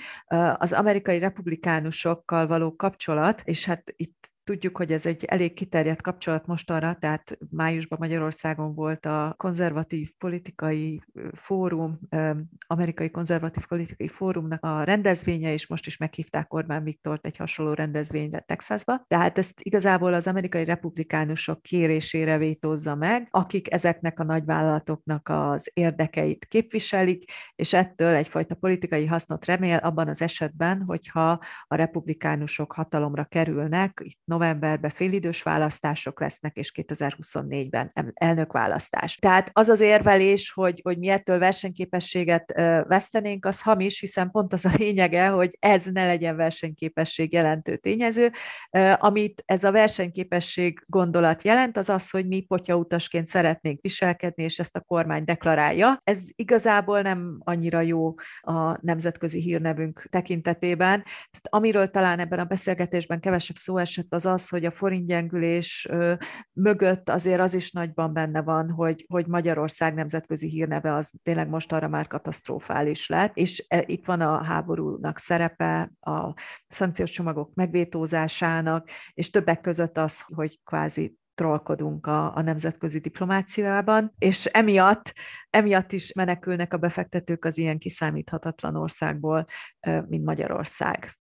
[0.56, 6.46] az amerikai republikánusokkal való kapcsolat, és hát itt Tudjuk, hogy ez egy elég kiterjedt kapcsolat
[6.46, 11.99] mostanra, tehát májusban Magyarországon volt a konzervatív politikai fórum,
[12.66, 18.40] amerikai konzervatív politikai fórumnak a rendezvénye, és most is meghívták Orbán Viktort egy hasonló rendezvényre
[18.40, 19.05] Texasba.
[19.07, 26.44] Tehát ezt igazából az amerikai republikánusok kérésére vétózza meg, akik ezeknek a nagyvállalatoknak az érdekeit
[26.44, 34.01] képviselik, és ettől egyfajta politikai hasznot remél abban az esetben, hogyha a republikánusok hatalomra kerülnek,
[34.05, 39.16] itt novemberben félidős választások lesznek, és 2024-ben elnökválasztás.
[39.16, 42.53] Tehát az az érvelés, hogy, hogy mi ettől versenyképességet
[42.89, 48.32] vesztenénk, az hamis, hiszen pont az a lényege, hogy ez ne legyen versenyképesség jelentő tényező.
[48.95, 54.76] Amit ez a versenyképesség gondolat jelent, az az, hogy mi potyautasként szeretnénk viselkedni, és ezt
[54.76, 56.01] a kormány deklarálja.
[56.05, 61.03] Ez igazából nem annyira jó a nemzetközi hírnevünk tekintetében.
[61.03, 65.89] Tehát amiről talán ebben a beszélgetésben kevesebb szó esett, az az, hogy a forintgyengülés
[66.53, 71.72] mögött azért az is nagyban benne van, hogy, hogy Magyarország nemzetközi hírneve az tényleg most
[71.72, 76.35] arra már katasztrofális lett, és e, itt van a háborúnak szerepe, a
[76.68, 84.45] szankciós csomagok megvétózásának, és többek között az, hogy kvázi trollkodunk a, a nemzetközi diplomáciában, és
[84.45, 85.12] emiatt,
[85.51, 89.45] emiatt is menekülnek a befektetők az ilyen kiszámíthatatlan országból,
[90.07, 91.18] mint Magyarország.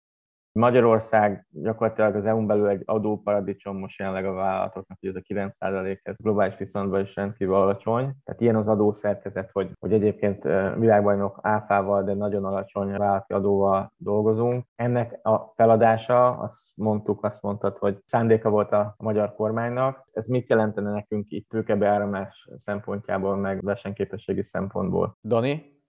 [0.53, 5.57] Magyarország gyakorlatilag az EU-n belül egy adóparadicsom most jelenleg a vállalatoknak, hogy ez a 9
[6.03, 8.13] ez globális viszonylatban is rendkívül alacsony.
[8.25, 10.43] Tehát ilyen az adószerkezet, hogy, hogy egyébként
[10.79, 14.65] világbajnok áfával, de nagyon alacsony vállalati adóval dolgozunk.
[14.75, 20.05] Ennek a feladása, azt mondtuk, azt mondtad, hogy szándéka volt a magyar kormánynak.
[20.13, 25.17] Ez mit jelentene nekünk itt tőkebeáramlás szempontjából, meg versenyképességi szempontból?
[25.23, 25.80] Dani?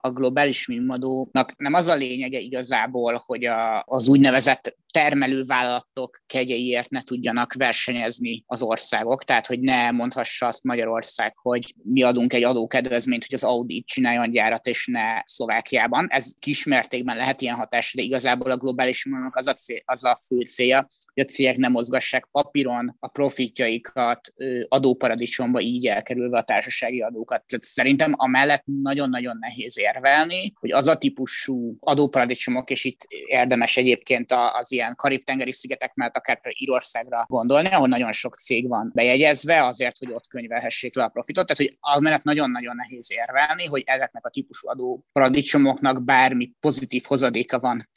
[0.00, 7.02] A globális minimumadónak nem az a lényege igazából, hogy a, az úgynevezett termelővállalatok kegyeiért ne
[7.02, 13.26] tudjanak versenyezni az országok, tehát hogy ne mondhassa azt Magyarország, hogy mi adunk egy adókedvezményt,
[13.26, 16.06] hogy az Audi csináljon gyárat, és ne Szlovákiában.
[16.10, 20.40] Ez kismértékben lehet ilyen hatás, de igazából a globális minimumadónak az a, az a fő
[20.40, 24.32] célja, hogy a cégek nem mozgassák papíron a profitjaikat
[24.68, 27.44] adóparadicsomba, így elkerülve a társasági adókat.
[27.46, 34.32] Tehát szerintem amellett nagyon-nagyon nehéz érvelni, hogy az a típusú adóparadicsomok, és itt érdemes egyébként
[34.32, 39.98] az ilyen karib-tengeri szigetek mellett akár Írországra gondolni, ahol nagyon sok cég van bejegyezve azért,
[39.98, 41.46] hogy ott könyvelhessék le a profitot.
[41.46, 47.04] Tehát, hogy az mellett nagyon-nagyon nehéz érvelni, hogy ezeknek a típusú adó paradicsomoknak bármi pozitív
[47.06, 47.88] hozadéka van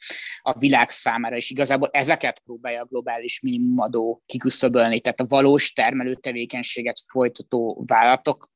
[0.42, 5.00] a világ számára, és igazából ezeket próbálja a globális minimumadó kiküszöbölni.
[5.00, 8.52] Tehát a valós termelő tevékenységet folytató vállalatok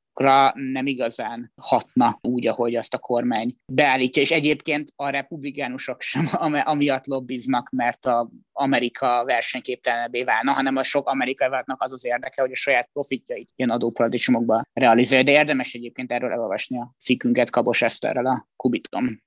[0.55, 6.29] nem igazán hatna úgy, ahogy azt a kormány beállítja, és egyébként a republikánusok sem
[6.65, 12.41] amiatt lobbiznak, mert a Amerika versenyképtelenebbé válna, hanem a sok amerikai vállalatnak az az érdeke,
[12.41, 15.25] hogy a saját profitjait ilyen adóparadicsomokba realizálja.
[15.25, 19.23] De érdemes egyébként erről elolvasni a cikkünket Kabos Eszterrel a Kubiton.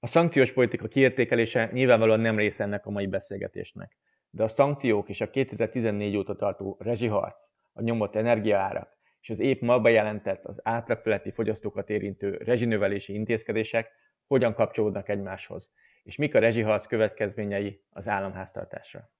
[0.00, 3.98] A szankciós politika kiértékelése nyilvánvalóan nem része ennek a mai beszélgetésnek.
[4.30, 8.94] De a szankciók és a 2014 óta tartó rezsiharc, a nyomott energiaárak
[9.24, 13.90] és az épp ma bejelentett az átlagfeletti fogyasztókat érintő rezsinövelési intézkedések
[14.26, 15.70] hogyan kapcsolódnak egymáshoz,
[16.02, 19.10] és mik a rezsiharc következményei az államháztartásra.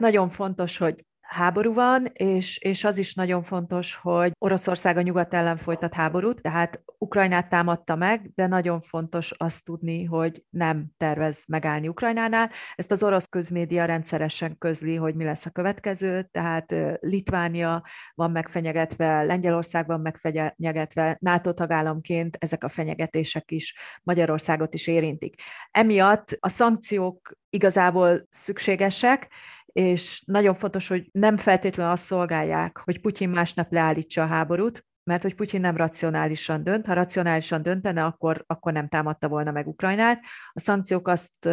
[0.00, 5.34] Nagyon fontos, hogy háború van, és, és az is nagyon fontos, hogy Oroszország a nyugat
[5.34, 11.44] ellen folytat háborút, tehát Ukrajnát támadta meg, de nagyon fontos azt tudni, hogy nem tervez
[11.48, 12.50] megállni Ukrajnánál.
[12.74, 19.22] Ezt az orosz közmédia rendszeresen közli, hogy mi lesz a következő, tehát Litvánia van megfenyegetve,
[19.22, 25.42] Lengyelország van megfenyegetve, NATO tagállamként ezek a fenyegetések is Magyarországot is érintik.
[25.70, 29.28] Emiatt a szankciók igazából szükségesek,
[29.72, 35.22] és nagyon fontos, hogy nem feltétlenül azt szolgálják, hogy Putyin másnap leállítsa a háborút, mert
[35.22, 40.20] hogy Putyin nem racionálisan dönt, ha racionálisan döntene, akkor, akkor nem támadta volna meg Ukrajnát.
[40.52, 41.46] A szankciók azt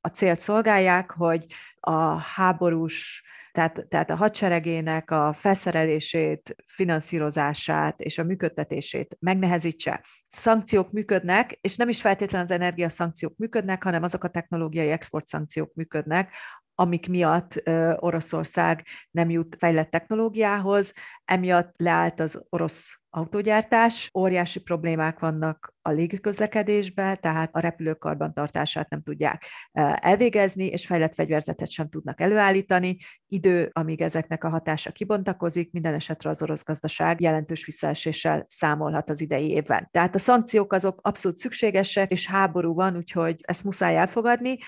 [0.00, 1.44] a célt szolgálják, hogy
[1.80, 3.24] a háborús
[3.56, 10.04] tehát, tehát a hadseregének a felszerelését, finanszírozását és a működtetését megnehezítse.
[10.28, 15.74] Szankciók működnek, és nem is feltétlenül az energiaszankciók működnek, hanem azok a technológiai export szankciók
[15.74, 16.34] működnek,
[16.78, 17.62] amik miatt
[17.96, 20.92] Oroszország nem jut fejlett technológiához,
[21.24, 29.02] emiatt leállt az orosz autógyártás, óriási problémák vannak a légiközlekedésben, tehát a repülők karbantartását nem
[29.02, 29.46] tudják
[29.94, 32.96] elvégezni, és fejlett fegyverzetet sem tudnak előállítani.
[33.28, 39.20] Idő, amíg ezeknek a hatása kibontakozik, minden esetre az orosz gazdaság jelentős visszaeséssel számolhat az
[39.20, 39.88] idei évben.
[39.90, 44.58] Tehát a szankciók azok abszolút szükségesek, és háború van, úgyhogy ezt muszáj elfogadni.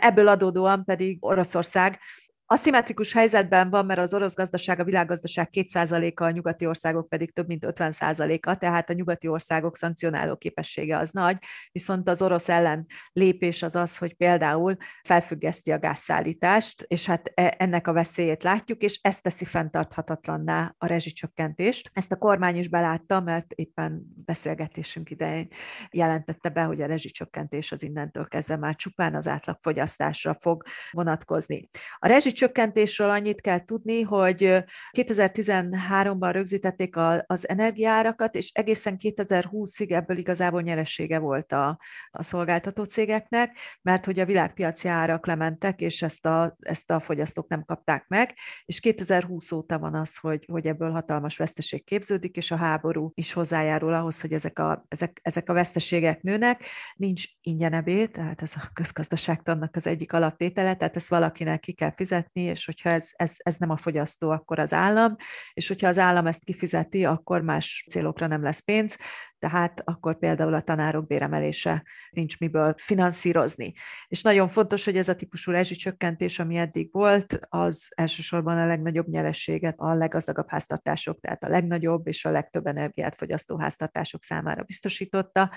[0.00, 1.98] Ebből adódóan pedig Oroszország
[2.46, 7.46] Aszimmetrikus helyzetben van, mert az orosz gazdaság, a világgazdaság 2%-a, a nyugati országok pedig több
[7.46, 11.38] mint 50%-a, tehát a nyugati országok szankcionáló képessége az nagy,
[11.72, 17.54] viszont az orosz ellen lépés az az, hogy például felfüggeszti a gázszállítást, és hát e,
[17.58, 21.90] ennek a veszélyét látjuk, és ezt teszi fenntarthatatlanná a rezsicsökkentést.
[21.92, 25.48] Ezt a kormány is belátta, mert éppen beszélgetésünk idején
[25.90, 31.68] jelentette be, hogy a rezsicsökkentés az innentől kezdve már csupán az átlagfogyasztásra fog vonatkozni.
[31.98, 34.64] A rezsi csökkentésről annyit kell tudni, hogy
[34.98, 41.78] 2013-ban rögzítették az energiárakat, és egészen 2020-ig ebből igazából nyeressége volt a,
[42.10, 47.48] a szolgáltató cégeknek, mert hogy a világpiaci árak lementek, és ezt a, ezt a fogyasztók
[47.48, 52.50] nem kapták meg, és 2020 óta van az, hogy, hogy ebből hatalmas veszteség képződik, és
[52.50, 56.64] a háború is hozzájárul ahhoz, hogy ezek a, ezek, ezek a veszteségek nőnek.
[56.96, 62.23] Nincs ingyenebé, tehát ez a közgazdaságtannak az egyik alaptétele, tehát ezt valakinek ki kell fizetni,
[62.24, 65.16] fizetni, és hogyha ez, ez, ez nem a fogyasztó, akkor az állam,
[65.52, 68.96] és hogyha az állam ezt kifizeti, akkor más célokra nem lesz pénz,
[69.38, 73.72] tehát akkor például a tanárok béremelése nincs miből finanszírozni.
[74.08, 79.08] És nagyon fontos, hogy ez a típusú rezsicsökkentés, ami eddig volt, az elsősorban a legnagyobb
[79.08, 85.50] nyerességet a leggazdagabb háztartások, tehát a legnagyobb és a legtöbb energiát fogyasztó háztartások számára biztosította,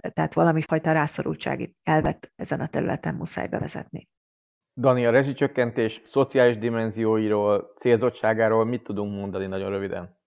[0.00, 4.08] tehát valami fajta rászorultsági elvet ezen a területen muszáj bevezetni.
[4.80, 10.18] Dani, a rezsicsökkentés szociális dimenzióiról, célzottságáról mit tudunk mondani nagyon röviden?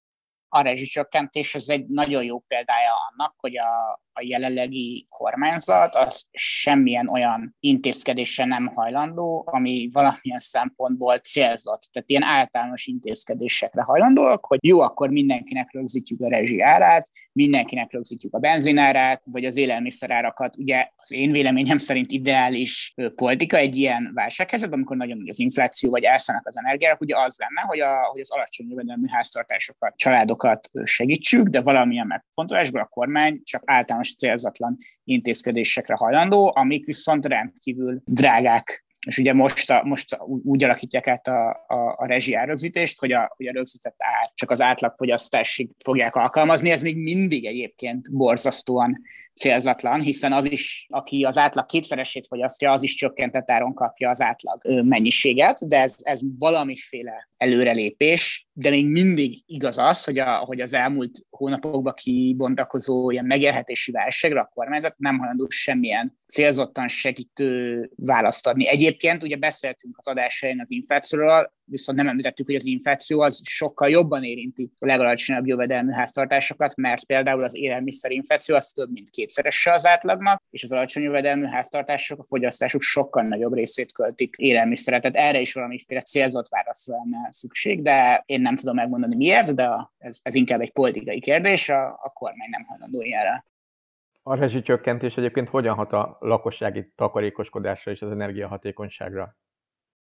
[0.47, 7.09] A rezsicsökkentés ez egy nagyon jó példája annak, hogy a, a jelenlegi kormányzat az semmilyen
[7.09, 11.89] olyan intézkedésre nem hajlandó, ami valamilyen szempontból célzott.
[11.91, 18.34] Tehát ilyen általános intézkedésekre hajlandóak, hogy jó, akkor mindenkinek rögzítjük a rezsi árát, mindenkinek rögzítjük
[18.34, 20.57] a benzinárát, vagy az élelmiszerárakat.
[20.57, 25.89] Ugye az én véleményem szerint ideális politika egy ilyen válsághelyzetben, amikor nagyon nagy az infláció,
[25.89, 30.70] vagy elszállnak az energiárak, ugye az lenne, hogy, a, hogy az alacsony jövedelmű háztartásokat, családokat
[30.84, 38.01] segítsük, de valamilyen megfontolásból a kormány csak általános általános célzatlan intézkedésekre hajlandó, amik viszont rendkívül
[38.06, 38.86] drágák.
[39.08, 43.34] És ugye most, a, most úgy alakítják át a, a, a rezsi árrögzítést, hogy a,
[43.36, 49.01] hogy a rögzített ár csak az átlagfogyasztásig fogják alkalmazni, ez még mindig egyébként borzasztóan
[49.36, 54.22] célzatlan, hiszen az is, aki az átlag kétszeresét fogyasztja, az is csökkentett áron kapja az
[54.22, 60.60] átlag mennyiséget, de ez, ez valamiféle előrelépés, de még mindig igaz az, hogy, a, hogy
[60.60, 68.48] az elmúlt hónapokban kibontakozó ilyen megélhetési válságra a kormányzat nem hajlandó semmilyen célzottan segítő választ
[68.48, 68.68] adni.
[68.68, 73.90] Egyébként ugye beszéltünk az adásain az inflációról, viszont nem említettük, hogy az infláció az sokkal
[73.90, 79.86] jobban érinti a legalacsonyabb jövedelmű háztartásokat, mert például az élelmiszerinfláció az több mint kétszerese az
[79.86, 85.00] átlagnak, és az alacsony jövedelmű háztartások a fogyasztásuk sokkal nagyobb részét költik élelmiszerre.
[85.00, 89.70] Tehát erre is valamiféle célzott válaszra lenne szükség, de én nem tudom megmondani miért, de
[89.98, 93.46] ez, ez inkább egy politikai kérdés, a, a kormány nem hajlandó ilyenre.
[94.26, 99.36] A rezsicsökkentés egyébként hogyan hat a lakossági takarékoskodásra és az energiahatékonyságra?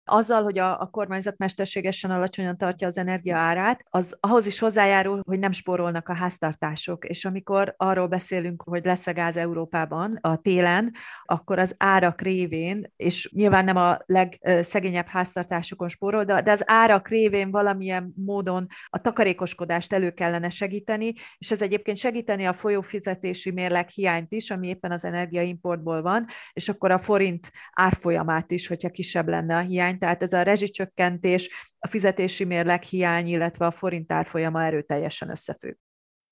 [0.10, 5.22] Azzal, hogy a, a kormányzat mesterségesen alacsonyan tartja az energia árát, az ahhoz is hozzájárul,
[5.26, 7.06] hogy nem spórolnak a háztartások.
[7.06, 10.94] És amikor arról beszélünk, hogy lesz a gáz Európában a télen,
[11.26, 17.08] akkor az árak révén, és nyilván nem a legszegényebb háztartásokon spórol, de, de az árak
[17.08, 23.90] révén valamilyen módon a takarékoskodást elő kellene segíteni, és ez egyébként segíteni a folyófizetési mérleg
[23.90, 29.28] hiányt is, ami éppen az energiaimportból van, és akkor a forint árfolyamát is, hogyha kisebb
[29.28, 34.64] lenne a hiány, tehát ez a rezsicsökkentés, a fizetési mérleg hiány, illetve a forint árfolyama
[34.64, 35.76] erőteljesen összefügg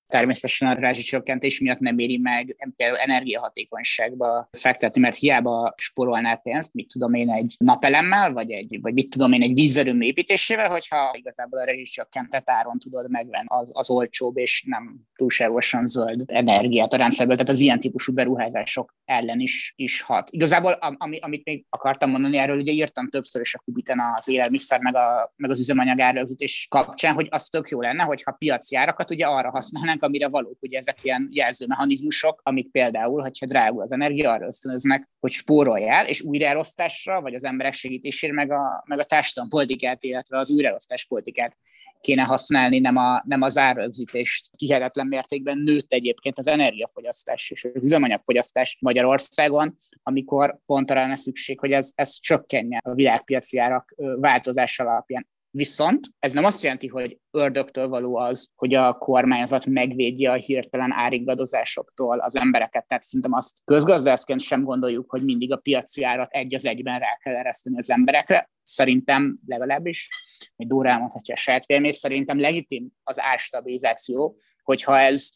[0.08, 6.88] természetesen a rezsicsökkentés miatt nem éri meg például energiahatékonyságba fektetni, mert hiába sporolnál pénzt, mit
[6.88, 11.58] tudom én egy napelemmel, vagy, egy, vagy mit tudom én egy vízerőmű építésével, hogyha igazából
[11.58, 17.36] a rezsicsökkentett áron tudod megvenni az, az olcsóbb és nem túlságosan zöld energiát a rendszerből,
[17.36, 20.30] tehát az ilyen típusú beruházások ellen is, is hat.
[20.30, 24.80] Igazából, ami, amit még akartam mondani erről, ugye írtam többször is a Kubiten az élelmiszer
[24.80, 29.10] meg, a, meg az üzemanyag árrögzítés kapcsán, hogy az tök jó lenne, hogyha piaci árakat
[29.10, 30.62] ugye arra használnánk, használnánk, amire valók.
[30.62, 36.22] Ugye ezek ilyen jelzőmechanizmusok, amik például, hogyha drágul az energia, arra ösztönöznek, hogy spóroljál, és
[36.22, 41.56] újraelosztásra, vagy az emberek segítésére, meg a, meg a politikát, illetve az újraelosztás politikát
[42.00, 44.50] kéne használni, nem, a, nem az árrögzítést.
[44.56, 51.58] Kihetetlen mértékben nőtt egyébként az energiafogyasztás és az üzemanyagfogyasztás Magyarországon, amikor pont arra lenne szükség,
[51.58, 55.26] hogy ez, ez csökkenjen a világpiaci árak változás alapján.
[55.50, 60.92] Viszont ez nem azt jelenti, hogy ördögtől való az, hogy a kormányzat megvédje a hirtelen
[60.92, 62.86] áringadozásoktól az embereket.
[62.86, 67.18] Tehát szerintem azt közgazdászként sem gondoljuk, hogy mindig a piaci árat egy az egyben rá
[67.22, 68.50] kell ereszteni az emberekre.
[68.62, 70.08] Szerintem legalábbis,
[70.56, 75.28] hogy Dóra elmondhatja a saját véleményét, szerintem legitim az árstabilizáció, hogyha ez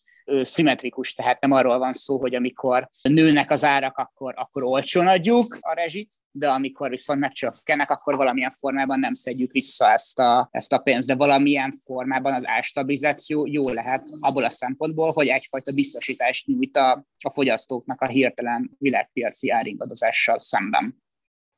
[0.43, 5.57] szimmetrikus, tehát nem arról van szó, hogy amikor nőnek az árak, akkor, akkor olcsón adjuk
[5.61, 10.73] a rezsit, de amikor viszont megcsökkennek, akkor valamilyen formában nem szedjük vissza ezt a, ezt
[10.73, 16.47] a pénzt, de valamilyen formában az árstabilizáció jó lehet abból a szempontból, hogy egyfajta biztosítást
[16.47, 21.03] nyújt a, a fogyasztóknak a hirtelen világpiaci áringadozással szemben.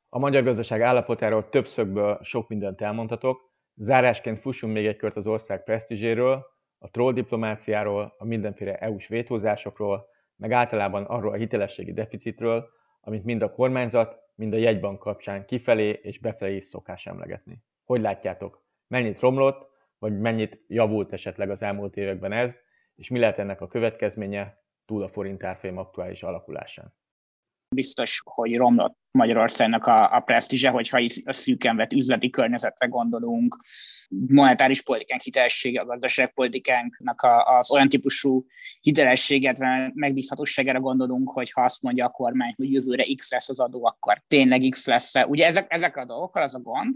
[0.09, 3.53] A magyar gazdaság állapotáról többszögből sok mindent elmondhatok.
[3.75, 6.45] Zárásként fussunk még egy kört az ország presztízséről,
[6.85, 12.69] a troll diplomáciáról, a mindenféle EU-s vétózásokról, meg általában arról a hitelességi deficitről,
[13.01, 17.63] amit mind a kormányzat, mind a jegybank kapcsán kifelé és befelé is szokás emlegetni.
[17.83, 18.63] Hogy látjátok?
[18.87, 19.69] Mennyit romlott,
[19.99, 22.59] vagy mennyit javult esetleg az elmúlt években ez,
[22.95, 26.93] és mi lehet ennek a következménye túl a forint árfolyam aktuális alakulásán?
[27.75, 33.57] Biztos, hogy romlott Magyarországnak a, a presztízse, hogyha a szűken vett üzleti környezetre gondolunk,
[34.27, 38.45] monetáris politikánk hitelessége, a gazdaságpolitikánknak a, az olyan típusú
[38.81, 39.59] hitelességet,
[39.93, 44.23] megbízhatóságára gondolunk, hogy ha azt mondja a kormány, hogy jövőre X lesz az adó, akkor
[44.27, 45.13] tényleg X lesz.
[45.27, 46.95] Ugye ezek, ezek a dolgokkal az a gond,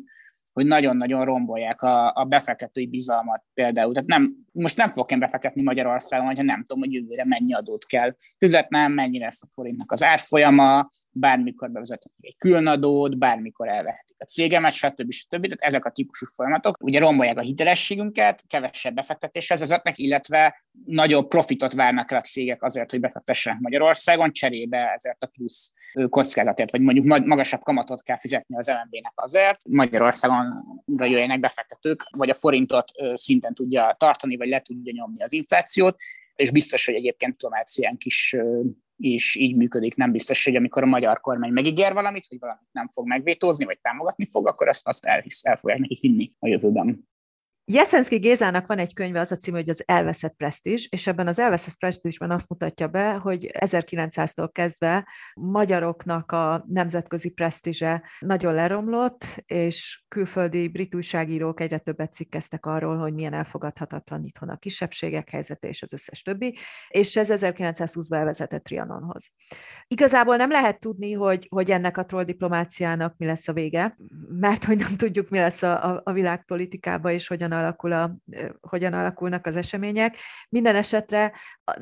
[0.59, 3.93] hogy nagyon-nagyon rombolják a, a befektetői bizalmat például.
[3.93, 7.85] Tehát nem, most nem fogok én befektetni Magyarországon, hogyha nem tudom, hogy jövőre mennyi adót
[7.85, 14.25] kell fizetnem, mennyi lesz a forintnak az árfolyama, bármikor bevezetnek egy különadót, bármikor elvehetik a
[14.25, 15.11] cégemet, stb.
[15.11, 15.41] stb.
[15.41, 21.73] Tehát ezek a típusú folyamatok ugye rombolják a hitelességünket, kevesebb befektetéshez vezetnek, illetve nagyobb profitot
[21.73, 25.73] várnak el a cégek azért, hogy befektessenek Magyarországon, cserébe ezért a plusz
[26.09, 30.63] kockázatért, vagy mondjuk magasabb kamatot kell fizetni az LMB-nek azért, Magyarországon
[30.97, 35.95] jöjjenek befektetők, vagy a forintot szinten tudja tartani, vagy le tudja nyomni az inflációt,
[36.35, 38.35] és biztos, hogy egyébként diplomáciánk is
[38.99, 39.95] és így működik.
[39.95, 43.79] Nem biztos, hogy amikor a magyar kormány megígér valamit, hogy valamit nem fog megvétózni, vagy
[43.81, 47.07] támogatni fog, akkor azt, azt elhisz, el fogják neki hinni a jövőben.
[47.71, 51.39] Jeszenszki Gézának van egy könyve, az a cím, hogy az elveszett presztízs, és ebben az
[51.39, 60.03] elveszett presztízsben azt mutatja be, hogy 1900-tól kezdve magyaroknak a nemzetközi presztízse nagyon leromlott, és
[60.07, 65.81] külföldi brit újságírók egyre többet cikkeztek arról, hogy milyen elfogadhatatlan itthon a kisebbségek helyzete és
[65.81, 66.57] az összes többi,
[66.87, 69.31] és ez 1920-ban elvezetett Trianonhoz.
[69.87, 73.97] Igazából nem lehet tudni, hogy, hogy ennek a troll diplomáciának mi lesz a vége,
[74.29, 78.15] mert hogy nem tudjuk, mi lesz a, a, a világpolitikában, és hogyan alakul a,
[78.61, 80.17] hogyan alakulnak az események.
[80.49, 81.33] Minden esetre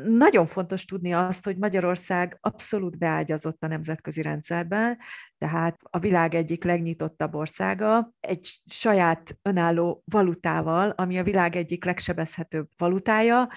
[0.03, 4.97] nagyon fontos tudni azt, hogy Magyarország abszolút beágyazott a nemzetközi rendszerben,
[5.38, 12.67] tehát a világ egyik legnyitottabb országa, egy saját önálló valutával, ami a világ egyik legsebezhetőbb
[12.78, 13.49] valutája,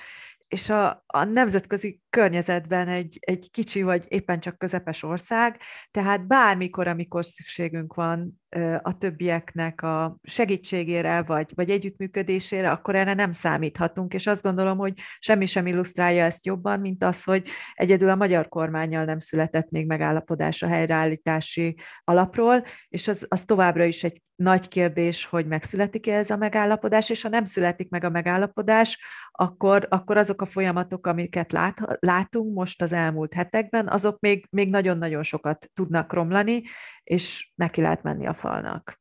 [0.49, 6.89] és a, a nemzetközi környezetben egy, egy kicsi vagy éppen csak közepes ország, tehát bármikor,
[6.89, 8.41] amikor szükségünk van
[8.83, 14.93] a többieknek a segítségére, vagy, vagy együttműködésére, akkor erre nem számíthatunk, és azt gondolom, hogy
[15.19, 19.87] semmi sem illusztrálja ezt jobban, mint az, hogy egyedül a magyar kormányjal nem született még
[19.87, 26.31] megállapodás a helyreállítási alapról, és az, az továbbra is egy nagy kérdés, hogy megszületik-e ez
[26.31, 28.99] a megállapodás, és ha nem születik meg a megállapodás,
[29.31, 34.71] akkor, akkor azok a folyamatok, amiket lát, látunk most az elmúlt hetekben, azok még, még
[34.71, 36.63] nagyon-nagyon sokat tudnak romlani,
[37.03, 38.99] és neki lehet menni a falnak.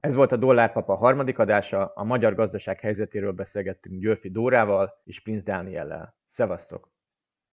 [0.00, 5.52] Ez volt a Dollárpapa harmadik adása, a magyar gazdaság helyzetéről beszélgettünk Györfi Dórával és Prince
[5.52, 6.16] Dániellel.
[6.26, 6.97] Szevasztok!